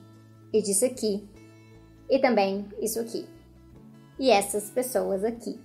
e 0.51 0.63
disso 0.63 0.87
aqui, 0.87 1.29
e 2.09 2.19
também 2.19 2.67
isso 2.81 2.99
aqui. 2.99 3.27
E 4.19 4.31
essas 4.31 4.71
pessoas 4.71 5.23
aqui. 5.23 5.61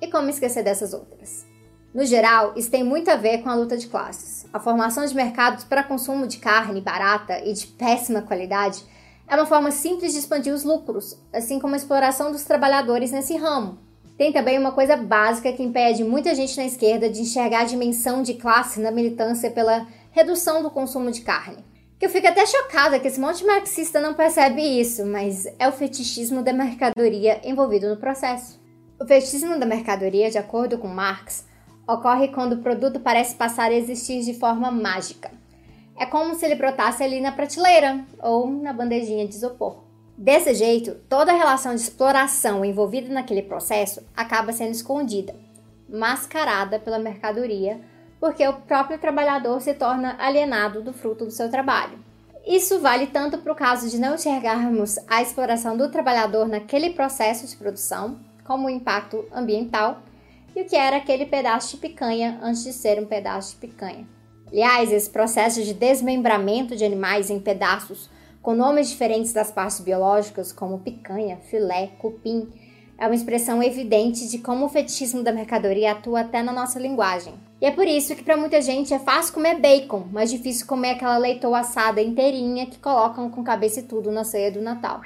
E 0.00 0.06
como 0.06 0.30
esquecer 0.30 0.62
dessas 0.62 0.94
outras? 0.94 1.44
No 1.92 2.06
geral, 2.06 2.52
isso 2.54 2.70
tem 2.70 2.84
muito 2.84 3.10
a 3.10 3.16
ver 3.16 3.38
com 3.38 3.48
a 3.48 3.56
luta 3.56 3.76
de 3.76 3.88
classes. 3.88 4.46
A 4.52 4.60
formação 4.60 5.04
de 5.04 5.16
mercados 5.16 5.64
para 5.64 5.82
consumo 5.82 6.28
de 6.28 6.38
carne 6.38 6.80
barata 6.80 7.44
e 7.44 7.52
de 7.52 7.66
péssima 7.66 8.22
qualidade 8.22 8.84
é 9.28 9.34
uma 9.34 9.46
forma 9.46 9.70
simples 9.70 10.12
de 10.12 10.18
expandir 10.18 10.54
os 10.54 10.64
lucros, 10.64 11.20
assim 11.32 11.58
como 11.58 11.74
a 11.74 11.76
exploração 11.76 12.30
dos 12.30 12.44
trabalhadores 12.44 13.10
nesse 13.10 13.36
ramo. 13.36 13.78
Tem 14.16 14.32
também 14.32 14.58
uma 14.58 14.72
coisa 14.72 14.96
básica 14.96 15.52
que 15.52 15.62
impede 15.62 16.02
muita 16.02 16.34
gente 16.34 16.56
na 16.56 16.64
esquerda 16.64 17.10
de 17.10 17.20
enxergar 17.20 17.60
a 17.60 17.64
dimensão 17.64 18.22
de 18.22 18.34
classe 18.34 18.80
na 18.80 18.90
militância 18.90 19.50
pela 19.50 19.86
redução 20.10 20.62
do 20.62 20.70
consumo 20.70 21.10
de 21.10 21.20
carne. 21.20 21.64
Que 21.98 22.06
eu 22.06 22.10
fico 22.10 22.26
até 22.26 22.46
chocada 22.46 22.98
que 22.98 23.08
esse 23.08 23.20
monte 23.20 23.38
de 23.38 23.46
marxista 23.46 24.00
não 24.00 24.14
percebe 24.14 24.62
isso, 24.62 25.04
mas 25.04 25.46
é 25.58 25.68
o 25.68 25.72
fetichismo 25.72 26.42
da 26.42 26.52
mercadoria 26.52 27.40
envolvido 27.44 27.88
no 27.88 27.96
processo. 27.96 28.60
O 28.98 29.06
fetichismo 29.06 29.58
da 29.58 29.66
mercadoria, 29.66 30.30
de 30.30 30.38
acordo 30.38 30.78
com 30.78 30.88
Marx, 30.88 31.46
ocorre 31.86 32.28
quando 32.28 32.54
o 32.54 32.62
produto 32.62 33.00
parece 33.00 33.34
passar 33.34 33.70
a 33.70 33.74
existir 33.74 34.22
de 34.22 34.34
forma 34.34 34.70
mágica. 34.70 35.30
É 35.98 36.04
como 36.04 36.34
se 36.34 36.44
ele 36.44 36.54
brotasse 36.54 37.02
ali 37.02 37.20
na 37.20 37.32
prateleira 37.32 38.04
ou 38.20 38.50
na 38.50 38.72
bandejinha 38.72 39.26
de 39.26 39.34
isopor. 39.34 39.84
Desse 40.16 40.54
jeito, 40.54 40.94
toda 41.08 41.32
a 41.32 41.36
relação 41.36 41.74
de 41.74 41.80
exploração 41.80 42.64
envolvida 42.64 43.12
naquele 43.12 43.42
processo 43.42 44.02
acaba 44.16 44.52
sendo 44.52 44.72
escondida, 44.72 45.34
mascarada 45.88 46.78
pela 46.78 46.98
mercadoria, 46.98 47.80
porque 48.18 48.46
o 48.46 48.54
próprio 48.54 48.98
trabalhador 48.98 49.60
se 49.60 49.74
torna 49.74 50.16
alienado 50.18 50.82
do 50.82 50.92
fruto 50.92 51.24
do 51.24 51.30
seu 51.30 51.50
trabalho. 51.50 51.98
Isso 52.46 52.78
vale 52.78 53.08
tanto 53.08 53.38
para 53.38 53.52
o 53.52 53.56
caso 53.56 53.90
de 53.90 53.98
não 53.98 54.14
enxergarmos 54.14 54.98
a 55.08 55.20
exploração 55.20 55.76
do 55.76 55.90
trabalhador 55.90 56.48
naquele 56.48 56.90
processo 56.90 57.46
de 57.46 57.56
produção, 57.56 58.18
como 58.44 58.68
o 58.68 58.70
impacto 58.70 59.24
ambiental, 59.32 60.02
e 60.54 60.62
o 60.62 60.64
que 60.64 60.76
era 60.76 60.96
aquele 60.96 61.26
pedaço 61.26 61.72
de 61.72 61.76
picanha 61.76 62.38
antes 62.42 62.64
de 62.64 62.72
ser 62.72 62.98
um 63.02 63.06
pedaço 63.06 63.52
de 63.52 63.56
picanha. 63.66 64.15
Aliás, 64.48 64.92
esse 64.92 65.10
processo 65.10 65.62
de 65.62 65.74
desmembramento 65.74 66.76
de 66.76 66.84
animais 66.84 67.30
em 67.30 67.40
pedaços 67.40 68.08
com 68.40 68.54
nomes 68.54 68.88
diferentes 68.88 69.32
das 69.32 69.50
partes 69.50 69.80
biológicas, 69.80 70.52
como 70.52 70.78
picanha, 70.78 71.36
filé, 71.50 71.90
cupim, 71.98 72.48
é 72.98 73.06
uma 73.06 73.14
expressão 73.14 73.62
evidente 73.62 74.28
de 74.28 74.38
como 74.38 74.66
o 74.66 74.68
fetichismo 74.68 75.22
da 75.22 75.32
mercadoria 75.32 75.92
atua 75.92 76.20
até 76.20 76.42
na 76.42 76.52
nossa 76.52 76.78
linguagem. 76.78 77.34
E 77.60 77.66
é 77.66 77.70
por 77.70 77.86
isso 77.86 78.14
que 78.14 78.22
para 78.22 78.36
muita 78.36 78.62
gente 78.62 78.94
é 78.94 78.98
fácil 78.98 79.34
comer 79.34 79.58
bacon, 79.60 80.06
mas 80.12 80.30
difícil 80.30 80.66
comer 80.66 80.90
aquela 80.90 81.18
leitoa 81.18 81.58
assada 81.58 82.00
inteirinha 82.00 82.66
que 82.66 82.78
colocam 82.78 83.28
com 83.30 83.42
cabeça 83.42 83.80
e 83.80 83.82
tudo 83.82 84.10
na 84.10 84.24
ceia 84.24 84.50
do 84.50 84.62
Natal. 84.62 85.00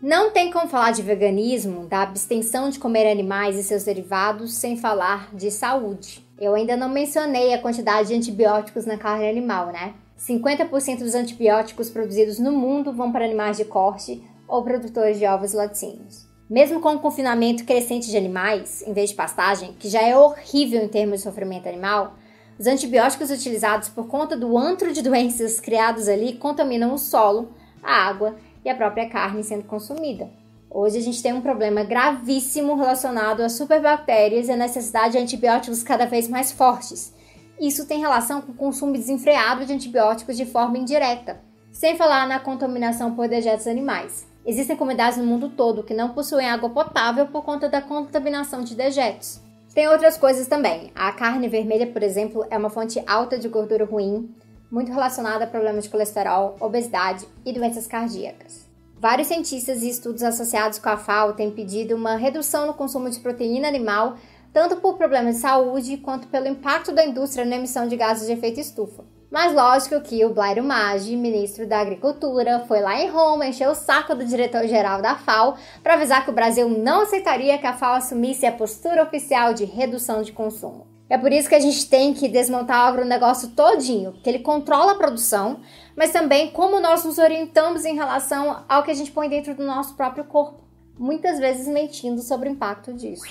Não 0.00 0.30
tem 0.30 0.50
como 0.50 0.68
falar 0.68 0.92
de 0.92 1.02
veganismo, 1.02 1.86
da 1.86 2.02
abstenção 2.02 2.70
de 2.70 2.78
comer 2.78 3.10
animais 3.10 3.56
e 3.56 3.64
seus 3.64 3.84
derivados, 3.84 4.54
sem 4.54 4.76
falar 4.76 5.34
de 5.34 5.50
saúde. 5.50 6.23
Eu 6.38 6.54
ainda 6.54 6.76
não 6.76 6.88
mencionei 6.88 7.54
a 7.54 7.60
quantidade 7.60 8.08
de 8.08 8.14
antibióticos 8.14 8.86
na 8.86 8.98
carne 8.98 9.28
animal, 9.28 9.68
né? 9.68 9.94
50% 10.18 10.98
dos 10.98 11.14
antibióticos 11.14 11.90
produzidos 11.90 12.38
no 12.38 12.52
mundo 12.52 12.92
vão 12.92 13.12
para 13.12 13.24
animais 13.24 13.56
de 13.56 13.64
corte 13.64 14.22
ou 14.48 14.62
produtores 14.62 15.18
de 15.18 15.26
ovos 15.26 15.52
laticínios. 15.52 16.26
Mesmo 16.48 16.80
com 16.80 16.94
o 16.94 16.98
confinamento 16.98 17.64
crescente 17.64 18.10
de 18.10 18.16
animais, 18.16 18.82
em 18.86 18.92
vez 18.92 19.10
de 19.10 19.16
pastagem, 19.16 19.74
que 19.78 19.88
já 19.88 20.02
é 20.02 20.16
horrível 20.16 20.82
em 20.82 20.88
termos 20.88 21.18
de 21.18 21.24
sofrimento 21.24 21.68
animal, 21.68 22.14
os 22.58 22.66
antibióticos 22.66 23.30
utilizados 23.30 23.88
por 23.88 24.06
conta 24.08 24.36
do 24.36 24.58
antro 24.58 24.92
de 24.92 25.02
doenças 25.02 25.60
criados 25.60 26.08
ali 26.08 26.34
contaminam 26.34 26.92
o 26.94 26.98
solo, 26.98 27.52
a 27.82 28.06
água 28.06 28.36
e 28.64 28.68
a 28.68 28.74
própria 28.74 29.08
carne 29.08 29.42
sendo 29.42 29.64
consumida. 29.64 30.28
Hoje 30.76 30.98
a 30.98 31.00
gente 31.00 31.22
tem 31.22 31.32
um 31.32 31.40
problema 31.40 31.84
gravíssimo 31.84 32.74
relacionado 32.74 33.42
a 33.42 33.48
superbactérias 33.48 34.48
e 34.48 34.50
a 34.50 34.56
necessidade 34.56 35.12
de 35.12 35.18
antibióticos 35.18 35.84
cada 35.84 36.04
vez 36.04 36.26
mais 36.26 36.50
fortes. 36.50 37.14
Isso 37.60 37.86
tem 37.86 38.00
relação 38.00 38.40
com 38.40 38.50
o 38.50 38.56
consumo 38.56 38.92
desenfreado 38.92 39.64
de 39.64 39.72
antibióticos 39.72 40.36
de 40.36 40.44
forma 40.44 40.76
indireta, 40.76 41.40
sem 41.70 41.96
falar 41.96 42.26
na 42.26 42.40
contaminação 42.40 43.14
por 43.14 43.28
dejetos 43.28 43.68
animais. 43.68 44.26
Existem 44.44 44.76
comunidades 44.76 45.16
no 45.16 45.24
mundo 45.24 45.48
todo 45.48 45.84
que 45.84 45.94
não 45.94 46.08
possuem 46.08 46.50
água 46.50 46.68
potável 46.68 47.28
por 47.28 47.44
conta 47.44 47.68
da 47.68 47.80
contaminação 47.80 48.64
de 48.64 48.74
dejetos. 48.74 49.40
Tem 49.72 49.86
outras 49.86 50.16
coisas 50.16 50.48
também. 50.48 50.90
A 50.92 51.12
carne 51.12 51.46
vermelha, 51.46 51.86
por 51.86 52.02
exemplo, 52.02 52.44
é 52.50 52.58
uma 52.58 52.68
fonte 52.68 53.00
alta 53.06 53.38
de 53.38 53.48
gordura 53.48 53.84
ruim, 53.84 54.28
muito 54.68 54.90
relacionada 54.90 55.44
a 55.44 55.46
problemas 55.46 55.84
de 55.84 55.90
colesterol, 55.90 56.56
obesidade 56.58 57.24
e 57.46 57.52
doenças 57.52 57.86
cardíacas. 57.86 58.63
Vários 59.04 59.28
cientistas 59.28 59.82
e 59.82 59.90
estudos 59.90 60.22
associados 60.22 60.78
com 60.78 60.88
a 60.88 60.96
FAO 60.96 61.34
têm 61.34 61.50
pedido 61.50 61.94
uma 61.94 62.16
redução 62.16 62.66
no 62.66 62.72
consumo 62.72 63.10
de 63.10 63.20
proteína 63.20 63.68
animal, 63.68 64.16
tanto 64.50 64.76
por 64.76 64.96
problemas 64.96 65.34
de 65.34 65.42
saúde 65.42 65.98
quanto 65.98 66.26
pelo 66.28 66.48
impacto 66.48 66.90
da 66.90 67.04
indústria 67.04 67.44
na 67.44 67.56
emissão 67.56 67.86
de 67.86 67.98
gases 67.98 68.26
de 68.26 68.32
efeito 68.32 68.60
estufa. 68.60 69.04
Mas 69.30 69.52
lógico 69.52 70.00
que 70.00 70.24
o 70.24 70.32
Blairo 70.32 70.64
Maggi, 70.64 71.18
ministro 71.18 71.66
da 71.66 71.80
Agricultura, 71.80 72.64
foi 72.66 72.80
lá 72.80 72.98
em 72.98 73.10
Roma 73.10 73.46
encher 73.46 73.68
o 73.68 73.74
saco 73.74 74.14
do 74.14 74.24
diretor-geral 74.24 75.02
da 75.02 75.16
FAO 75.16 75.58
para 75.82 75.92
avisar 75.92 76.24
que 76.24 76.30
o 76.30 76.34
Brasil 76.34 76.66
não 76.66 77.02
aceitaria 77.02 77.58
que 77.58 77.66
a 77.66 77.74
FAO 77.74 77.96
assumisse 77.96 78.46
a 78.46 78.52
postura 78.52 79.02
oficial 79.02 79.52
de 79.52 79.66
redução 79.66 80.22
de 80.22 80.32
consumo. 80.32 80.94
É 81.10 81.18
por 81.18 81.30
isso 81.30 81.50
que 81.50 81.54
a 81.54 81.60
gente 81.60 81.86
tem 81.90 82.14
que 82.14 82.28
desmontar 82.28 82.86
o 82.86 82.88
agronegócio 82.88 83.50
todinho, 83.50 84.14
que 84.22 84.30
ele 84.30 84.38
controla 84.38 84.92
a 84.92 84.96
produção, 84.96 85.60
mas 85.96 86.12
também 86.12 86.50
como 86.50 86.80
nós 86.80 87.04
nos 87.04 87.18
orientamos 87.18 87.84
em 87.84 87.94
relação 87.94 88.64
ao 88.68 88.82
que 88.82 88.90
a 88.90 88.94
gente 88.94 89.12
põe 89.12 89.28
dentro 89.28 89.54
do 89.54 89.64
nosso 89.64 89.94
próprio 89.94 90.24
corpo, 90.24 90.60
muitas 90.98 91.38
vezes 91.38 91.66
mentindo 91.66 92.20
sobre 92.22 92.48
o 92.48 92.52
impacto 92.52 92.92
disso. 92.92 93.24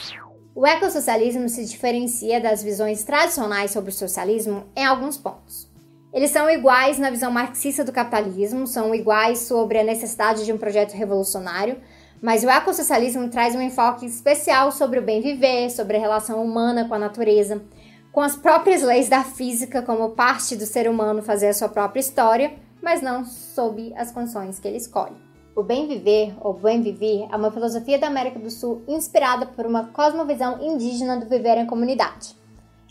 O 0.55 0.67
ecossocialismo 0.67 1.49
se 1.49 1.65
diferencia 1.65 2.39
das 2.39 2.61
visões 2.61 3.03
tradicionais 3.03 3.71
sobre 3.71 3.89
o 3.89 3.93
socialismo 3.93 4.65
em 4.75 4.85
alguns 4.85 5.17
pontos. 5.17 5.67
Eles 6.13 6.29
são 6.29 6.47
iguais 6.47 6.99
na 6.99 7.09
visão 7.09 7.31
marxista 7.31 7.83
do 7.83 7.91
capitalismo, 7.91 8.67
são 8.67 8.93
iguais 8.93 9.39
sobre 9.39 9.79
a 9.79 9.83
necessidade 9.83 10.45
de 10.45 10.53
um 10.53 10.59
projeto 10.59 10.93
revolucionário, 10.93 11.77
mas 12.21 12.43
o 12.43 12.49
ecossocialismo 12.49 13.29
traz 13.29 13.55
um 13.55 13.61
enfoque 13.61 14.05
especial 14.05 14.71
sobre 14.71 14.99
o 14.99 15.01
bem 15.01 15.21
viver, 15.21 15.71
sobre 15.71 15.97
a 15.97 15.99
relação 15.99 16.43
humana 16.43 16.87
com 16.87 16.93
a 16.93 16.99
natureza, 16.99 17.63
com 18.13 18.21
as 18.21 18.35
próprias 18.35 18.83
leis 18.83 19.09
da 19.09 19.23
física 19.23 19.81
como 19.81 20.11
parte 20.11 20.55
do 20.55 20.67
ser 20.67 20.87
humano 20.87 21.23
fazer 21.23 21.47
a 21.47 21.53
sua 21.53 21.67
própria 21.67 21.99
história, 21.99 22.53
mas 22.79 23.01
não 23.01 23.25
sob 23.25 23.91
as 23.97 24.11
condições 24.11 24.59
que 24.59 24.67
ele 24.67 24.77
escolhe. 24.77 25.15
O 25.55 25.63
bem 25.63 25.87
viver, 25.87 26.35
ou 26.39 26.53
bem 26.53 26.79
viver, 26.79 27.27
é 27.31 27.35
uma 27.35 27.51
filosofia 27.51 27.97
da 27.97 28.05
América 28.05 28.37
do 28.37 28.51
Sul 28.51 28.83
inspirada 28.87 29.47
por 29.47 29.65
uma 29.65 29.85
cosmovisão 29.87 30.61
indígena 30.61 31.17
do 31.17 31.27
viver 31.27 31.57
em 31.57 31.65
comunidade. 31.65 32.35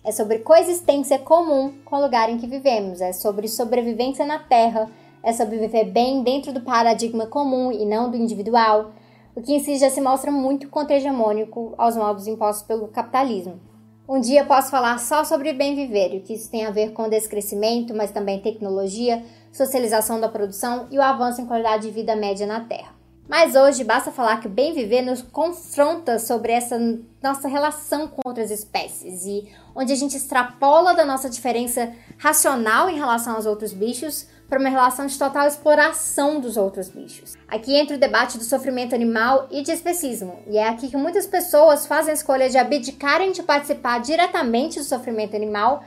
É 0.04 0.10
sobre 0.10 0.40
coexistência 0.40 1.20
comum 1.20 1.72
com 1.84 1.96
o 1.96 2.02
lugar 2.02 2.28
em 2.28 2.38
que 2.38 2.48
vivemos, 2.48 3.00
é 3.00 3.12
sobre 3.12 3.46
sobrevivência 3.46 4.26
na 4.26 4.40
Terra, 4.40 4.90
é 5.22 5.32
sobre 5.32 5.56
viver 5.56 5.84
bem 5.84 6.24
dentro 6.24 6.52
do 6.52 6.62
paradigma 6.62 7.26
comum 7.26 7.70
e 7.70 7.86
não 7.86 8.10
do 8.10 8.16
individual, 8.16 8.90
o 9.36 9.40
que 9.40 9.54
em 9.54 9.60
si 9.60 9.76
já 9.76 9.88
se 9.88 10.00
mostra 10.00 10.32
muito 10.32 10.68
contra-hegemônico 10.68 11.74
aos 11.78 11.96
modos 11.96 12.26
impostos 12.26 12.66
pelo 12.66 12.88
capitalismo. 12.88 13.71
Um 14.12 14.20
dia 14.20 14.44
posso 14.44 14.70
falar 14.70 14.98
só 14.98 15.24
sobre 15.24 15.54
bem 15.54 15.74
viver, 15.74 16.12
e 16.12 16.18
o 16.18 16.20
que 16.20 16.34
isso 16.34 16.50
tem 16.50 16.66
a 16.66 16.70
ver 16.70 16.92
com 16.92 17.08
descrescimento, 17.08 17.94
mas 17.94 18.10
também 18.10 18.42
tecnologia, 18.42 19.24
socialização 19.50 20.20
da 20.20 20.28
produção 20.28 20.86
e 20.90 20.98
o 20.98 21.02
avanço 21.02 21.40
em 21.40 21.46
qualidade 21.46 21.84
de 21.84 21.90
vida 21.90 22.14
média 22.14 22.46
na 22.46 22.60
Terra. 22.60 22.94
Mas 23.26 23.54
hoje 23.54 23.82
basta 23.84 24.12
falar 24.12 24.38
que 24.38 24.48
o 24.48 24.50
bem 24.50 24.74
viver 24.74 25.00
nos 25.00 25.22
confronta 25.22 26.18
sobre 26.18 26.52
essa 26.52 26.78
nossa 27.22 27.48
relação 27.48 28.06
com 28.06 28.20
outras 28.28 28.50
espécies 28.50 29.24
e 29.24 29.48
onde 29.74 29.94
a 29.94 29.96
gente 29.96 30.14
extrapola 30.14 30.92
da 30.92 31.06
nossa 31.06 31.30
diferença 31.30 31.90
racional 32.18 32.90
em 32.90 32.98
relação 32.98 33.36
aos 33.36 33.46
outros 33.46 33.72
bichos 33.72 34.26
para 34.52 34.60
uma 34.60 34.68
relação 34.68 35.06
de 35.06 35.18
total 35.18 35.46
exploração 35.46 36.38
dos 36.38 36.58
outros 36.58 36.90
bichos. 36.90 37.38
Aqui 37.48 37.74
entra 37.74 37.96
o 37.96 37.98
debate 37.98 38.36
do 38.36 38.44
sofrimento 38.44 38.94
animal 38.94 39.48
e 39.50 39.62
de 39.62 39.72
especismo, 39.72 40.40
e 40.46 40.58
é 40.58 40.68
aqui 40.68 40.90
que 40.90 40.96
muitas 40.98 41.26
pessoas 41.26 41.86
fazem 41.86 42.10
a 42.10 42.14
escolha 42.14 42.50
de 42.50 42.58
abdicarem 42.58 43.32
de 43.32 43.42
participar 43.42 44.00
diretamente 44.00 44.78
do 44.78 44.84
sofrimento 44.84 45.34
animal 45.34 45.82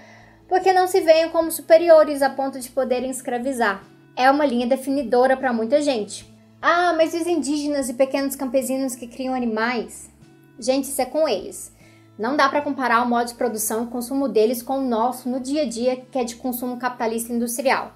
porque 0.47 0.73
não 0.73 0.87
se 0.87 0.99
veem 0.99 1.29
como 1.29 1.51
superiores 1.51 2.23
a 2.23 2.29
ponto 2.31 2.59
de 2.59 2.71
poderem 2.71 3.11
escravizar. 3.11 3.83
É 4.15 4.31
uma 4.31 4.47
linha 4.47 4.65
definidora 4.65 5.37
para 5.37 5.53
muita 5.53 5.79
gente. 5.79 6.27
Ah, 6.59 6.91
mas 6.97 7.13
os 7.13 7.27
indígenas 7.27 7.87
e 7.87 7.93
pequenos 7.93 8.35
campesinos 8.35 8.95
que 8.95 9.05
criam 9.05 9.35
animais? 9.35 10.09
Gente, 10.57 10.85
isso 10.85 11.01
é 11.03 11.05
com 11.05 11.29
eles. 11.29 11.71
Não 12.17 12.35
dá 12.35 12.49
para 12.49 12.63
comparar 12.63 13.03
o 13.03 13.07
modo 13.07 13.27
de 13.27 13.35
produção 13.35 13.83
e 13.83 13.91
consumo 13.91 14.27
deles 14.27 14.63
com 14.63 14.79
o 14.79 14.89
nosso 14.89 15.29
no 15.29 15.39
dia 15.39 15.61
a 15.61 15.69
dia, 15.69 15.97
que 15.97 16.17
é 16.17 16.23
de 16.23 16.35
consumo 16.35 16.77
capitalista 16.77 17.31
industrial. 17.31 17.93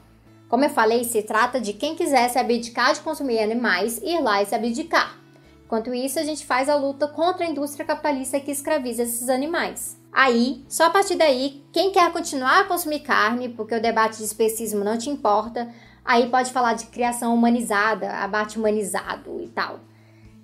Como 0.50 0.66
eu 0.66 0.70
falei, 0.72 1.04
se 1.04 1.22
trata 1.22 1.62
de 1.62 1.74
quem 1.74 1.96
quiser 1.96 2.28
se 2.28 2.40
abdicar 2.40 2.94
de 2.94 3.02
consumir 3.02 3.40
animais 3.40 4.02
ir 4.04 4.20
lá 4.20 4.42
e 4.42 4.48
se 4.48 4.56
abdicar. 4.56 5.16
Enquanto 5.64 5.94
isso, 5.94 6.18
a 6.18 6.24
gente 6.24 6.44
faz 6.44 6.68
a 6.68 6.76
luta 6.76 7.08
contra 7.08 7.46
a 7.46 7.50
indústria 7.50 7.86
capitalista 7.86 8.40
que 8.40 8.50
escraviza 8.50 9.04
esses 9.04 9.30
animais. 9.30 9.96
Aí, 10.12 10.66
só 10.68 10.86
a 10.86 10.90
partir 10.90 11.16
daí, 11.16 11.64
quem 11.72 11.92
quer 11.92 12.12
continuar 12.12 12.62
a 12.62 12.64
consumir 12.64 13.02
carne, 13.02 13.50
porque 13.50 13.76
o 13.76 13.82
debate 13.82 14.18
de 14.18 14.24
especismo 14.24 14.84
não 14.84 14.98
te 14.98 15.12
importa, 15.12 15.72
aí 16.04 16.28
pode 16.28 16.52
falar 16.52 16.74
de 16.74 16.88
criação 16.88 17.36
humanizada, 17.36 18.10
abate 18.14 18.58
humanizado 18.58 19.40
e 19.40 19.48
tal. 19.50 19.82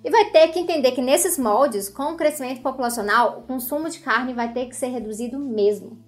E 0.04 0.10
vai 0.10 0.26
ter 0.26 0.46
que 0.52 0.60
entender 0.60 0.92
que 0.92 1.02
nesses 1.02 1.36
moldes, 1.36 1.88
com 1.88 2.12
o 2.12 2.16
crescimento 2.16 2.62
populacional, 2.62 3.40
o 3.40 3.42
consumo 3.42 3.90
de 3.90 3.98
carne 3.98 4.32
vai 4.32 4.52
ter 4.52 4.66
que 4.66 4.76
ser 4.76 4.86
reduzido 4.86 5.36
mesmo. 5.36 5.98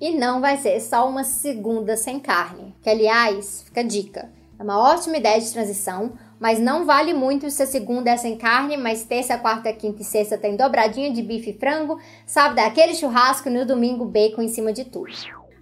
E 0.00 0.16
não 0.16 0.40
vai 0.40 0.58
ser 0.58 0.78
só 0.80 1.08
uma 1.08 1.24
segunda 1.24 1.96
sem 1.96 2.20
carne, 2.20 2.74
que 2.82 2.90
aliás, 2.90 3.62
fica 3.62 3.82
dica, 3.82 4.30
é 4.58 4.62
uma 4.62 4.78
ótima 4.78 5.16
ideia 5.16 5.40
de 5.40 5.50
transição, 5.50 6.12
mas 6.38 6.58
não 6.58 6.84
vale 6.84 7.14
muito 7.14 7.50
se 7.50 7.62
a 7.62 7.66
segunda 7.66 8.10
é 8.10 8.16
sem 8.16 8.36
carne, 8.36 8.76
mas 8.76 9.04
terça, 9.04 9.38
quarta, 9.38 9.72
quinta 9.72 10.02
e 10.02 10.04
sexta 10.04 10.36
tem 10.36 10.56
dobradinha 10.56 11.10
de 11.10 11.22
bife 11.22 11.50
e 11.50 11.58
frango, 11.58 11.98
sábado 12.26 12.58
é 12.58 12.66
aquele 12.66 12.94
churrasco 12.94 13.48
e 13.48 13.52
no 13.52 13.64
domingo 13.64 14.04
bacon 14.04 14.42
em 14.42 14.48
cima 14.48 14.72
de 14.72 14.84
tudo. 14.84 15.12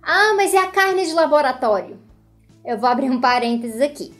Ah, 0.03 0.35
mas 0.37 0.53
e 0.53 0.57
a 0.57 0.67
carne 0.67 1.07
de 1.07 1.13
laboratório? 1.13 1.99
Eu 2.65 2.79
vou 2.79 2.89
abrir 2.89 3.11
um 3.11 3.21
parênteses 3.21 3.81
aqui. 3.81 4.13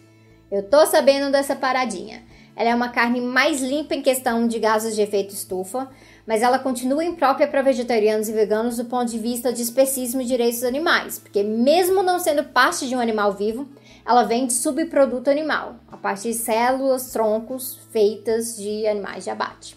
Eu 0.51 0.63
tô 0.63 0.87
sabendo 0.87 1.33
dessa 1.33 1.57
paradinha. 1.57 2.23
Ela 2.57 2.71
é 2.71 2.75
uma 2.75 2.89
carne 2.89 3.21
mais 3.21 3.61
limpa 3.61 3.95
em 3.95 4.03
questão 4.03 4.47
de 4.47 4.59
gases 4.59 4.95
de 4.95 5.03
efeito 5.03 5.35
estufa, 5.35 5.91
mas 6.27 6.43
ela 6.43 6.59
continua 6.59 7.05
imprópria 7.05 7.47
para 7.47 7.63
vegetarianos 7.63 8.29
e 8.29 8.33
veganos 8.33 8.77
do 8.77 8.85
ponto 8.87 9.11
de 9.11 9.19
vista 9.19 9.53
de 9.53 9.63
especismo 9.63 10.21
e 10.21 10.25
direitos 10.25 10.65
animais, 10.65 11.19
porque 11.19 11.43
mesmo 11.43 12.03
não 12.03 12.19
sendo 12.19 12.45
parte 12.45 12.89
de 12.89 12.97
um 12.97 13.01
animal 13.01 13.33
vivo, 13.33 13.69
ela 14.07 14.25
vem 14.25 14.47
de 14.47 14.53
subproduto 14.53 15.31
animal, 15.31 15.77
a 15.91 15.97
partir 15.97 16.31
de 16.31 16.35
células, 16.35 17.11
troncos 17.11 17.79
feitas 17.91 18.57
de 18.57 18.87
animais 18.87 19.25
de 19.25 19.31
abate. 19.31 19.77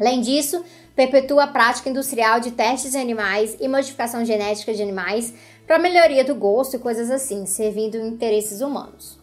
Além 0.00 0.20
disso, 0.20 0.64
perpetua 0.94 1.44
a 1.44 1.48
prática 1.48 1.88
industrial 1.88 2.40
de 2.40 2.52
testes 2.52 2.94
em 2.94 3.00
animais 3.00 3.56
e 3.60 3.68
modificação 3.68 4.24
genética 4.24 4.72
de 4.72 4.82
animais 4.82 5.34
para 5.66 5.78
melhoria 5.78 6.24
do 6.24 6.34
gosto 6.34 6.76
e 6.76 6.78
coisas 6.78 7.10
assim, 7.10 7.46
servindo 7.46 7.98
interesses 7.98 8.60
humanos. 8.60 9.18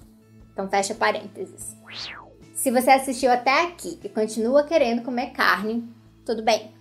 Então 0.54 0.70
fecha 0.70 0.94
parênteses. 0.94 1.76
Se 2.54 2.72
você 2.72 2.92
assistiu 2.92 3.32
até 3.32 3.64
aqui 3.64 4.00
e 4.04 4.10
continua 4.10 4.64
querendo 4.64 5.02
comer 5.04 5.32
carne, 5.32 5.88
tudo 6.26 6.42
bem. 6.42 6.74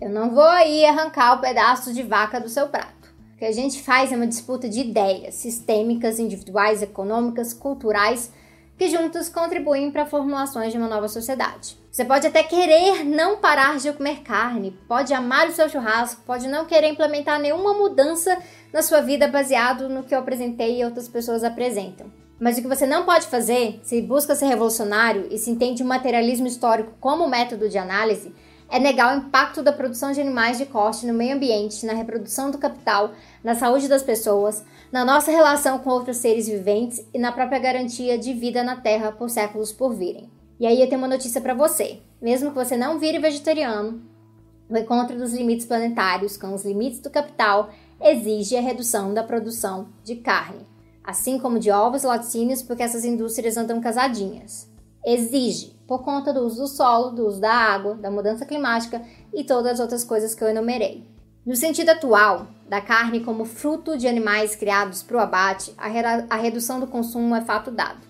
Eu 0.00 0.10
não 0.10 0.30
vou 0.30 0.42
aí 0.42 0.84
arrancar 0.84 1.34
o 1.34 1.40
pedaço 1.40 1.94
de 1.94 2.02
vaca 2.02 2.40
do 2.40 2.48
seu 2.48 2.68
prato. 2.68 3.08
O 3.34 3.38
que 3.38 3.44
a 3.44 3.52
gente 3.52 3.80
faz 3.82 4.10
é 4.10 4.16
uma 4.16 4.26
disputa 4.26 4.68
de 4.68 4.80
ideias 4.80 5.36
sistêmicas, 5.36 6.18
individuais, 6.18 6.82
econômicas, 6.82 7.54
culturais, 7.54 8.32
que 8.76 8.88
juntas 8.88 9.28
contribuem 9.28 9.90
para 9.90 10.06
formulações 10.06 10.72
de 10.72 10.78
uma 10.78 10.88
nova 10.88 11.08
sociedade. 11.08 11.76
Você 11.90 12.04
pode 12.04 12.26
até 12.26 12.42
querer 12.42 13.04
não 13.04 13.38
parar 13.38 13.78
de 13.78 13.92
comer 13.92 14.22
carne, 14.22 14.76
pode 14.86 15.12
amar 15.14 15.48
o 15.48 15.52
seu 15.52 15.68
churrasco, 15.68 16.22
pode 16.24 16.46
não 16.46 16.64
querer 16.64 16.88
implementar 16.88 17.40
nenhuma 17.40 17.74
mudança 17.74 18.38
na 18.72 18.82
sua 18.82 19.00
vida 19.00 19.26
baseado 19.26 19.88
no 19.88 20.04
que 20.04 20.14
eu 20.14 20.18
apresentei 20.20 20.80
e 20.80 20.84
outras 20.84 21.08
pessoas 21.08 21.42
apresentam. 21.42 22.06
Mas 22.38 22.56
o 22.56 22.62
que 22.62 22.68
você 22.68 22.86
não 22.86 23.04
pode 23.04 23.26
fazer, 23.26 23.80
se 23.82 24.00
busca 24.00 24.36
ser 24.36 24.46
revolucionário 24.46 25.26
e 25.28 25.38
se 25.38 25.50
entende 25.50 25.82
o 25.82 25.86
materialismo 25.86 26.46
histórico 26.46 26.94
como 27.00 27.28
método 27.28 27.68
de 27.68 27.78
análise, 27.78 28.32
é 28.70 28.78
negar 28.78 29.14
o 29.14 29.18
impacto 29.18 29.62
da 29.62 29.72
produção 29.72 30.12
de 30.12 30.20
animais 30.20 30.58
de 30.58 30.66
corte 30.66 31.06
no 31.06 31.14
meio 31.14 31.36
ambiente, 31.36 31.86
na 31.86 31.92
reprodução 31.92 32.50
do 32.50 32.58
capital, 32.58 33.12
na 33.42 33.54
saúde 33.54 33.88
das 33.88 34.02
pessoas, 34.02 34.64
na 34.92 35.04
nossa 35.04 35.30
relação 35.30 35.78
com 35.78 35.90
outros 35.90 36.18
seres 36.18 36.46
viventes 36.48 37.04
e 37.12 37.18
na 37.18 37.32
própria 37.32 37.58
garantia 37.58 38.18
de 38.18 38.32
vida 38.32 38.62
na 38.62 38.76
Terra 38.76 39.12
por 39.12 39.30
séculos 39.30 39.72
por 39.72 39.94
virem. 39.94 40.30
E 40.60 40.66
aí 40.66 40.80
eu 40.80 40.88
tenho 40.88 41.00
uma 41.00 41.08
notícia 41.08 41.40
para 41.40 41.54
você. 41.54 42.00
Mesmo 42.20 42.50
que 42.50 42.56
você 42.56 42.76
não 42.76 42.98
vire 42.98 43.18
vegetariano, 43.18 44.02
o 44.68 44.76
encontro 44.76 45.16
dos 45.16 45.32
limites 45.32 45.66
planetários 45.66 46.36
com 46.36 46.52
os 46.52 46.64
limites 46.64 47.00
do 47.00 47.10
capital 47.10 47.70
exige 48.00 48.56
a 48.56 48.60
redução 48.60 49.14
da 49.14 49.22
produção 49.22 49.88
de 50.04 50.16
carne 50.16 50.66
assim 51.08 51.38
como 51.38 51.58
de 51.58 51.70
ovos 51.70 52.04
e 52.04 52.06
laticínios, 52.06 52.60
porque 52.60 52.82
essas 52.82 53.02
indústrias 53.02 53.56
andam 53.56 53.80
casadinhas. 53.80 54.68
Exige, 55.02 55.74
por 55.88 56.04
conta 56.04 56.34
do 56.34 56.40
uso 56.40 56.60
do 56.60 56.68
solo, 56.68 57.10
do 57.12 57.26
uso 57.26 57.40
da 57.40 57.50
água, 57.50 57.94
da 57.94 58.10
mudança 58.10 58.44
climática 58.44 59.02
e 59.32 59.42
todas 59.42 59.72
as 59.72 59.80
outras 59.80 60.04
coisas 60.04 60.34
que 60.34 60.44
eu 60.44 60.48
enumerei. 60.48 61.02
No 61.46 61.56
sentido 61.56 61.88
atual, 61.88 62.46
da 62.68 62.78
carne 62.78 63.20
como 63.20 63.46
fruto 63.46 63.96
de 63.96 64.06
animais 64.06 64.54
criados 64.54 65.02
para 65.02 65.16
o 65.16 65.20
abate, 65.20 65.74
a, 65.78 65.88
a 66.28 66.36
redução 66.36 66.78
do 66.78 66.86
consumo 66.86 67.34
é 67.34 67.40
fato 67.40 67.70
dado. 67.70 68.06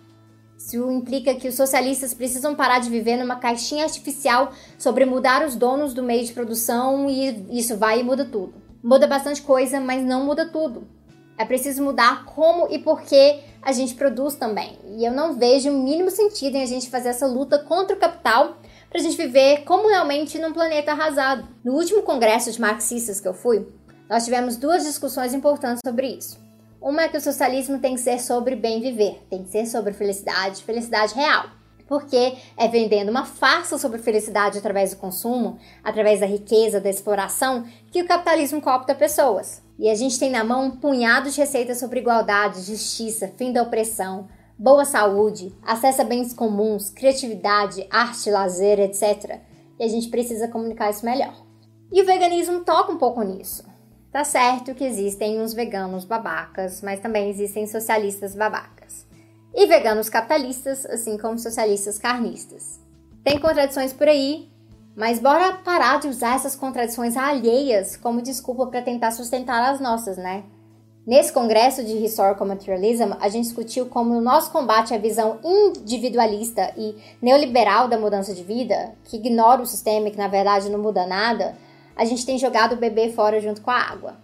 Isso 0.58 0.90
implica 0.90 1.36
que 1.36 1.46
os 1.46 1.54
socialistas 1.54 2.12
precisam 2.12 2.56
parar 2.56 2.80
de 2.80 2.90
viver 2.90 3.16
numa 3.16 3.36
caixinha 3.36 3.84
artificial 3.84 4.50
sobre 4.76 5.04
mudar 5.04 5.46
os 5.46 5.54
donos 5.54 5.94
do 5.94 6.02
meio 6.02 6.24
de 6.24 6.32
produção 6.32 7.08
e 7.08 7.46
isso 7.56 7.76
vai 7.76 8.00
e 8.00 8.02
muda 8.02 8.24
tudo. 8.24 8.54
Muda 8.82 9.06
bastante 9.06 9.40
coisa, 9.40 9.78
mas 9.78 10.04
não 10.04 10.24
muda 10.24 10.46
tudo. 10.46 10.97
É 11.38 11.44
preciso 11.44 11.83
mudar 11.83 12.24
como 12.24 12.66
e 12.68 12.79
por 12.79 13.03
que 13.03 13.38
a 13.62 13.70
gente 13.70 13.94
produz 13.94 14.35
também. 14.35 14.77
E 14.96 15.05
eu 15.05 15.12
não 15.12 15.35
vejo 15.35 15.70
o 15.70 15.79
mínimo 15.79 16.11
sentido 16.11 16.57
em 16.57 16.62
a 16.62 16.66
gente 16.66 16.90
fazer 16.90 17.11
essa 17.11 17.27
luta 17.27 17.59
contra 17.61 17.96
o 17.96 17.98
capital 17.98 18.59
para 18.90 18.98
a 18.98 19.03
gente 19.03 19.16
viver 19.16 19.64
comunalmente 19.64 20.38
num 20.38 20.53
planeta 20.53 20.92
arrasado. 20.92 21.46
No 21.64 21.74
último 21.74 22.03
congresso 22.03 22.51
de 22.51 22.61
marxistas 22.61 23.20
que 23.20 23.29
eu 23.29 23.35
fui, 23.35 23.68
nós 24.09 24.24
tivemos 24.24 24.57
duas 24.57 24.85
discussões 24.85 25.33
importantes 25.33 25.81
sobre 25.87 26.09
isso. 26.09 26.38
Uma 26.81 27.03
é 27.03 27.09
que 27.09 27.16
o 27.16 27.20
socialismo 27.20 27.79
tem 27.79 27.94
que 27.94 28.01
ser 28.01 28.20
sobre 28.20 28.57
bem 28.57 28.81
viver, 28.81 29.20
tem 29.29 29.42
que 29.42 29.51
ser 29.51 29.66
sobre 29.66 29.92
felicidade, 29.92 30.62
felicidade 30.62 31.14
real. 31.14 31.58
Porque 31.88 32.37
é 32.57 32.68
vendendo 32.68 33.09
uma 33.09 33.24
farsa 33.24 33.79
sobre 33.79 33.98
felicidade 33.98 34.59
através 34.59 34.90
do 34.90 34.98
consumo, 34.98 35.59
através 35.83 36.20
da 36.20 36.27
riqueza, 36.27 36.81
da 36.81 36.90
exploração, 36.90 37.64
que 37.90 38.03
o 38.03 38.07
capitalismo 38.07 38.61
coopta 38.61 38.94
pessoas. 38.94 39.62
E 39.79 39.88
a 39.88 39.94
gente 39.94 40.18
tem 40.18 40.31
na 40.31 40.44
mão 40.44 40.66
um 40.66 40.70
punhado 40.70 41.31
de 41.31 41.40
receitas 41.40 41.79
sobre 41.79 42.01
igualdade, 42.01 42.61
justiça, 42.61 43.33
fim 43.37 43.53
da 43.53 43.62
opressão, 43.62 44.29
boa 44.59 44.85
saúde, 44.85 45.55
acesso 45.62 46.03
a 46.03 46.05
bens 46.05 46.35
comuns, 46.35 46.90
criatividade, 46.90 47.87
arte, 47.90 48.31
lazer, 48.31 48.79
etc. 48.81 49.40
E 49.79 49.85
a 49.85 49.88
gente 49.88 50.09
precisa 50.09 50.48
comunicar 50.48 50.90
isso 50.90 51.07
melhor. 51.07 51.35
E 51.90 52.03
o 52.03 52.05
veganismo 52.05 52.64
toca 52.64 52.92
um 52.92 52.98
pouco 52.98 53.22
nisso. 53.22 53.64
Tá 54.12 54.24
certo 54.24 54.74
que 54.74 54.85
existem 54.85 55.40
uns 55.40 55.55
veganos 55.55 56.05
babacas, 56.05 56.83
mas 56.83 57.01
também 57.01 57.31
existem 57.31 57.66
socialistas 57.66 58.35
babacas. 58.35 59.08
E 59.54 59.66
veganos 59.66 60.08
capitalistas, 60.08 60.84
assim 60.87 61.16
como 61.16 61.38
socialistas 61.38 61.98
carnistas. 61.98 62.80
Tem 63.24 63.38
contradições 63.38 63.92
por 63.92 64.08
aí, 64.08 64.48
mas 64.96 65.18
bora 65.18 65.52
parar 65.52 66.00
de 66.00 66.08
usar 66.08 66.37
essas 66.37 66.56
contradições 66.56 67.16
alheias 67.16 67.96
como 67.96 68.22
desculpa 68.22 68.66
para 68.66 68.82
tentar 68.82 69.11
sustentar 69.11 69.62
as 69.72 69.80
nossas, 69.80 70.16
né? 70.16 70.44
Nesse 71.06 71.32
congresso 71.32 71.82
de 71.82 72.04
Historical 72.04 72.46
Materialism, 72.46 73.12
a 73.18 73.30
gente 73.30 73.44
discutiu 73.44 73.87
como 73.87 74.14
o 74.14 74.20
nosso 74.20 74.50
combate 74.50 74.92
à 74.92 74.98
visão 74.98 75.38
individualista 75.42 76.70
e 76.76 76.94
neoliberal 77.22 77.88
da 77.88 77.98
mudança 77.98 78.34
de 78.34 78.44
vida, 78.44 78.92
que 79.04 79.16
ignora 79.16 79.62
o 79.62 79.66
sistema 79.66 80.08
e 80.08 80.11
que 80.11 80.18
na 80.18 80.28
verdade 80.28 80.68
não 80.68 80.78
muda 80.78 81.06
nada, 81.06 81.56
a 81.96 82.04
gente 82.04 82.26
tem 82.26 82.38
jogado 82.38 82.74
o 82.74 82.76
bebê 82.76 83.08
fora 83.11 83.40
junto 83.40 83.62
com 83.62 83.70
a 83.70 83.80
água. 83.80 84.16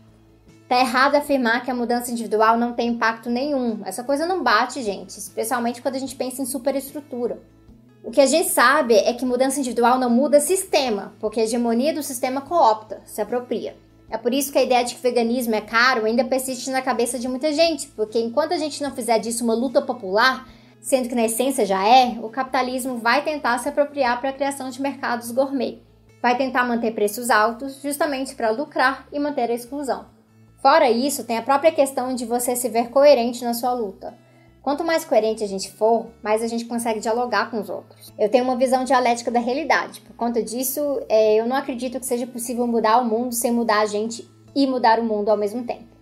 Tá 0.75 0.81
errado 0.81 1.15
afirmar 1.15 1.65
que 1.65 1.71
a 1.71 1.75
mudança 1.75 2.11
individual 2.11 2.59
não 2.59 2.73
tem 2.73 2.89
impacto 2.89 3.31
nenhum. 3.31 3.83
Essa 3.85 4.03
coisa 4.03 4.27
não 4.27 4.43
bate, 4.43 4.83
gente, 4.83 5.11
especialmente 5.11 5.81
quando 5.81 5.95
a 5.95 6.01
gente 6.01 6.17
pensa 6.17 6.43
em 6.43 6.47
superestrutura. 6.47 7.41
O 8.03 8.11
que 8.11 8.21
a 8.21 8.27
gente 8.27 8.49
sabe 8.49 8.95
é 8.95 9.13
que 9.13 9.25
mudança 9.25 9.61
individual 9.61 10.01
não 10.01 10.11
muda 10.11 10.41
sistema, 10.41 11.15
porque 11.21 11.39
a 11.39 11.45
hegemonia 11.45 11.95
do 11.95 12.03
sistema 12.03 12.41
coopta, 12.41 13.01
se 13.05 13.23
apropria. 13.23 13.77
É 14.11 14.19
por 14.19 14.35
isso 14.35 14.51
que 14.51 14.59
a 14.59 14.65
ideia 14.65 14.85
de 14.85 14.97
que 14.97 15.01
veganismo 15.01 15.55
é 15.55 15.61
caro 15.61 16.07
ainda 16.07 16.25
persiste 16.25 16.69
na 16.71 16.83
cabeça 16.83 17.21
de 17.21 17.29
muita 17.29 17.53
gente, 17.53 17.87
porque 17.91 18.19
enquanto 18.19 18.51
a 18.51 18.59
gente 18.59 18.83
não 18.83 18.91
fizer 18.91 19.21
disso 19.21 19.45
uma 19.45 19.55
luta 19.55 19.81
popular, 19.81 20.49
sendo 20.81 21.09
que 21.09 21.15
na 21.15 21.27
essência 21.27 21.65
já 21.65 21.87
é, 21.87 22.19
o 22.21 22.29
capitalismo 22.29 22.99
vai 22.99 23.23
tentar 23.23 23.59
se 23.59 23.69
apropriar 23.69 24.21
para 24.21 24.31
a 24.31 24.33
criação 24.33 24.71
de 24.71 24.83
mercados 24.83 25.31
gourmet. 25.31 25.79
Vai 26.21 26.37
tentar 26.37 26.65
manter 26.65 26.93
preços 26.97 27.31
altos 27.31 27.81
justamente 27.81 28.35
para 28.35 28.51
lucrar 28.51 29.07
e 29.13 29.21
manter 29.21 29.49
a 29.53 29.55
exclusão. 29.55 30.13
Fora 30.65 30.91
isso, 30.91 31.25
tem 31.25 31.37
a 31.37 31.43
própria 31.43 31.71
questão 31.71 32.15
de 32.15 32.25
você 32.25 32.57
se 32.57 32.71
ver 32.71 32.89
coerente 32.89 33.45
na 33.45 33.53
sua 33.53 33.75
luta. 33.75 34.15
Quanto 34.63 34.83
mais 34.83 35.05
coerente 35.05 35.45
a 35.45 35.47
gente 35.47 35.71
for, 35.71 36.07
mais 36.23 36.43
a 36.43 36.47
gente 36.47 36.65
consegue 36.65 37.01
dialogar 37.01 37.51
com 37.51 37.61
os 37.61 37.69
outros. 37.69 38.15
Eu 38.19 38.31
tenho 38.31 38.45
uma 38.45 38.57
visão 38.57 38.83
dialética 38.83 39.31
da 39.31 39.41
realidade. 39.41 40.01
Por 40.01 40.17
conta 40.17 40.43
disso, 40.43 41.03
é, 41.07 41.35
eu 41.35 41.45
não 41.45 41.55
acredito 41.55 42.01
que 42.01 42.07
seja 42.07 42.27
possível 42.27 42.67
mudar 42.67 42.97
o 42.97 43.05
mundo 43.05 43.35
sem 43.35 43.53
mudar 43.53 43.81
a 43.81 43.85
gente 43.85 44.27
e 44.57 44.67
mudar 44.67 44.99
o 44.99 45.05
mundo 45.05 45.29
ao 45.29 45.37
mesmo 45.37 45.65
tempo. 45.65 45.95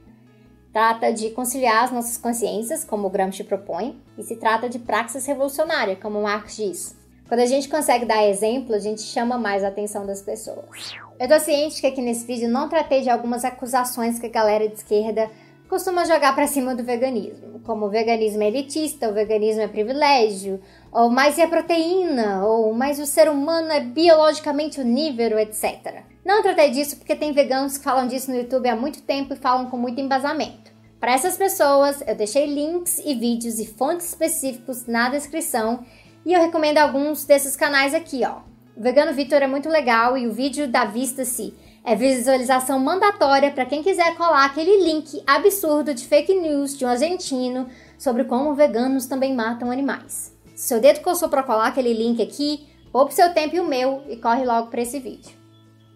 Trata 0.72 1.12
de 1.12 1.30
conciliar 1.30 1.82
as 1.82 1.90
nossas 1.90 2.16
consciências, 2.16 2.84
como 2.84 3.10
Gramsci 3.10 3.42
propõe, 3.42 4.00
e 4.16 4.22
se 4.22 4.36
trata 4.36 4.68
de 4.68 4.78
praxis 4.78 5.26
revolucionária, 5.26 5.96
como 5.96 6.22
Marx 6.22 6.54
diz. 6.54 6.96
Quando 7.26 7.40
a 7.40 7.46
gente 7.46 7.68
consegue 7.68 8.04
dar 8.04 8.28
exemplo, 8.28 8.76
a 8.76 8.78
gente 8.78 9.02
chama 9.02 9.36
mais 9.36 9.64
a 9.64 9.68
atenção 9.68 10.06
das 10.06 10.22
pessoas. 10.22 10.94
Eu 11.22 11.28
tô 11.28 11.38
ciente 11.38 11.80
que 11.80 11.86
aqui 11.86 12.02
nesse 12.02 12.26
vídeo 12.26 12.48
não 12.48 12.68
tratei 12.68 13.02
de 13.02 13.08
algumas 13.08 13.44
acusações 13.44 14.18
que 14.18 14.26
a 14.26 14.28
galera 14.28 14.66
de 14.66 14.74
esquerda 14.74 15.30
costuma 15.68 16.04
jogar 16.04 16.34
para 16.34 16.48
cima 16.48 16.74
do 16.74 16.82
veganismo, 16.82 17.60
como 17.60 17.86
o 17.86 17.88
veganismo 17.88 18.42
é 18.42 18.48
elitista, 18.48 19.08
o 19.08 19.14
veganismo 19.14 19.62
é 19.62 19.68
privilégio, 19.68 20.60
ou 20.90 21.08
mais 21.08 21.38
é 21.38 21.46
proteína, 21.46 22.44
ou 22.44 22.74
mais 22.74 22.98
o 22.98 23.06
ser 23.06 23.28
humano 23.28 23.70
é 23.70 23.78
biologicamente 23.78 24.80
onívoro, 24.80 25.38
etc. 25.38 26.02
Não 26.24 26.42
tratei 26.42 26.70
disso 26.70 26.96
porque 26.96 27.14
tem 27.14 27.30
veganos 27.30 27.78
que 27.78 27.84
falam 27.84 28.08
disso 28.08 28.28
no 28.28 28.36
YouTube 28.36 28.68
há 28.68 28.74
muito 28.74 29.00
tempo 29.02 29.32
e 29.32 29.36
falam 29.36 29.70
com 29.70 29.76
muito 29.76 30.00
embasamento. 30.00 30.72
Para 30.98 31.12
essas 31.12 31.36
pessoas, 31.36 32.02
eu 32.04 32.16
deixei 32.16 32.46
links 32.46 32.98
e 32.98 33.14
vídeos 33.14 33.60
e 33.60 33.66
fontes 33.66 34.08
específicos 34.08 34.88
na 34.88 35.08
descrição 35.08 35.84
e 36.26 36.32
eu 36.32 36.40
recomendo 36.40 36.78
alguns 36.78 37.24
desses 37.24 37.54
canais 37.54 37.94
aqui, 37.94 38.22
ó. 38.26 38.51
Vegano 38.82 39.14
Vitor 39.14 39.40
é 39.40 39.46
muito 39.46 39.68
legal 39.68 40.18
e 40.18 40.26
o 40.26 40.32
vídeo 40.32 40.66
da 40.66 40.84
Vista-se 40.84 41.54
é 41.84 41.94
visualização 41.94 42.80
mandatória 42.80 43.48
para 43.52 43.64
quem 43.64 43.80
quiser 43.80 44.16
colar 44.16 44.44
aquele 44.44 44.82
link 44.82 45.22
absurdo 45.24 45.94
de 45.94 46.04
fake 46.04 46.34
news 46.34 46.76
de 46.76 46.84
um 46.84 46.88
argentino 46.88 47.68
sobre 47.96 48.24
como 48.24 48.56
veganos 48.56 49.06
também 49.06 49.36
matam 49.36 49.70
animais. 49.70 50.36
Se 50.56 50.66
seu 50.66 50.80
dedo 50.80 50.98
coçou 50.98 51.28
para 51.28 51.44
colar 51.44 51.68
aquele 51.68 51.94
link 51.94 52.20
aqui, 52.20 52.66
poupe 52.90 53.14
seu 53.14 53.32
tempo 53.32 53.54
e 53.54 53.60
o 53.60 53.68
meu 53.68 54.02
e 54.08 54.16
corre 54.16 54.44
logo 54.44 54.66
para 54.66 54.82
esse 54.82 54.98
vídeo. 54.98 55.30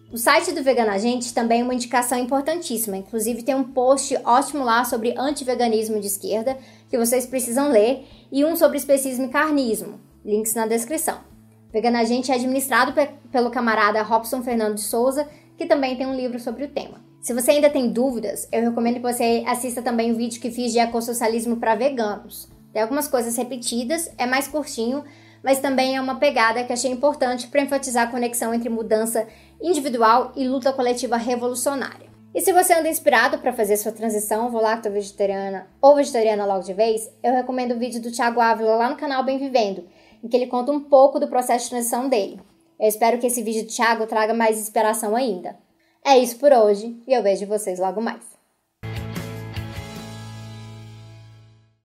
O 0.09 0.17
site 0.17 0.53
do 0.53 0.63
Veganagente 0.63 1.33
também 1.33 1.59
é 1.59 1.63
uma 1.65 1.75
indicação 1.75 2.17
importantíssima. 2.17 2.95
Inclusive 2.95 3.43
tem 3.43 3.53
um 3.53 3.65
post 3.65 4.17
ótimo 4.23 4.63
lá 4.63 4.85
sobre 4.85 5.13
antiveganismo 5.17 5.99
de 5.99 6.07
esquerda 6.07 6.57
que 6.89 6.97
vocês 6.97 7.25
precisam 7.25 7.69
ler 7.69 8.07
e 8.31 8.45
um 8.45 8.55
sobre 8.55 8.77
especismo 8.77 9.25
e 9.25 9.29
carnismo. 9.29 9.99
Links 10.23 10.55
na 10.55 10.65
descrição. 10.65 11.36
Veganagente 11.71 12.31
é 12.31 12.35
administrado 12.35 12.93
pelo 13.31 13.51
camarada 13.51 14.01
Robson 14.01 14.41
Fernando 14.41 14.75
de 14.75 14.81
Souza, 14.81 15.27
que 15.57 15.65
também 15.65 15.95
tem 15.95 16.07
um 16.07 16.15
livro 16.15 16.39
sobre 16.39 16.63
o 16.63 16.69
tema. 16.69 17.01
Se 17.19 17.33
você 17.33 17.51
ainda 17.51 17.69
tem 17.69 17.89
dúvidas, 17.89 18.47
eu 18.51 18.61
recomendo 18.61 18.95
que 18.95 19.01
você 19.01 19.43
assista 19.45 19.81
também 19.81 20.11
o 20.11 20.15
vídeo 20.15 20.39
que 20.39 20.51
fiz 20.51 20.71
de 20.71 20.79
ecossocialismo 20.79 21.57
para 21.57 21.75
veganos. 21.75 22.47
Tem 22.71 22.81
algumas 22.81 23.07
coisas 23.07 23.35
repetidas, 23.35 24.09
é 24.17 24.25
mais 24.25 24.47
curtinho, 24.47 25.03
mas 25.43 25.59
também 25.59 25.95
é 25.95 26.01
uma 26.01 26.15
pegada 26.15 26.63
que 26.63 26.71
achei 26.71 26.91
importante 26.91 27.47
para 27.47 27.61
enfatizar 27.61 28.07
a 28.07 28.11
conexão 28.11 28.53
entre 28.53 28.69
mudança 28.69 29.27
individual 29.61 30.31
e 30.35 30.47
luta 30.47 30.71
coletiva 30.71 31.17
revolucionária. 31.17 32.07
E 32.33 32.41
se 32.41 32.53
você 32.53 32.73
anda 32.73 32.87
inspirado 32.87 33.39
para 33.39 33.51
fazer 33.51 33.77
sua 33.77 33.91
transição 33.91 34.51
volacto 34.51 34.91
vegetariana 34.91 35.67
ou 35.81 35.95
vegetariana 35.95 36.45
logo 36.45 36.63
de 36.63 36.73
vez, 36.73 37.09
eu 37.23 37.33
recomendo 37.33 37.73
o 37.73 37.79
vídeo 37.79 38.01
do 38.01 38.11
Thiago 38.11 38.39
Ávila 38.39 38.75
lá 38.75 38.89
no 38.89 38.95
canal 38.95 39.23
Bem 39.23 39.39
Vivendo, 39.39 39.85
em 40.23 40.27
que 40.27 40.35
ele 40.35 40.47
conta 40.47 40.71
um 40.71 40.79
pouco 40.79 41.19
do 41.19 41.27
processo 41.27 41.65
de 41.65 41.69
transição 41.71 42.07
dele. 42.07 42.39
Eu 42.79 42.87
espero 42.87 43.17
que 43.17 43.27
esse 43.27 43.41
vídeo 43.41 43.63
do 43.63 43.73
Thiago 43.73 44.05
traga 44.05 44.33
mais 44.33 44.59
inspiração 44.59 45.15
ainda. 45.15 45.57
É 46.05 46.17
isso 46.17 46.37
por 46.37 46.51
hoje 46.51 46.95
e 47.07 47.13
eu 47.13 47.23
vejo 47.23 47.47
vocês 47.47 47.79
logo 47.79 48.01
mais. 48.01 48.36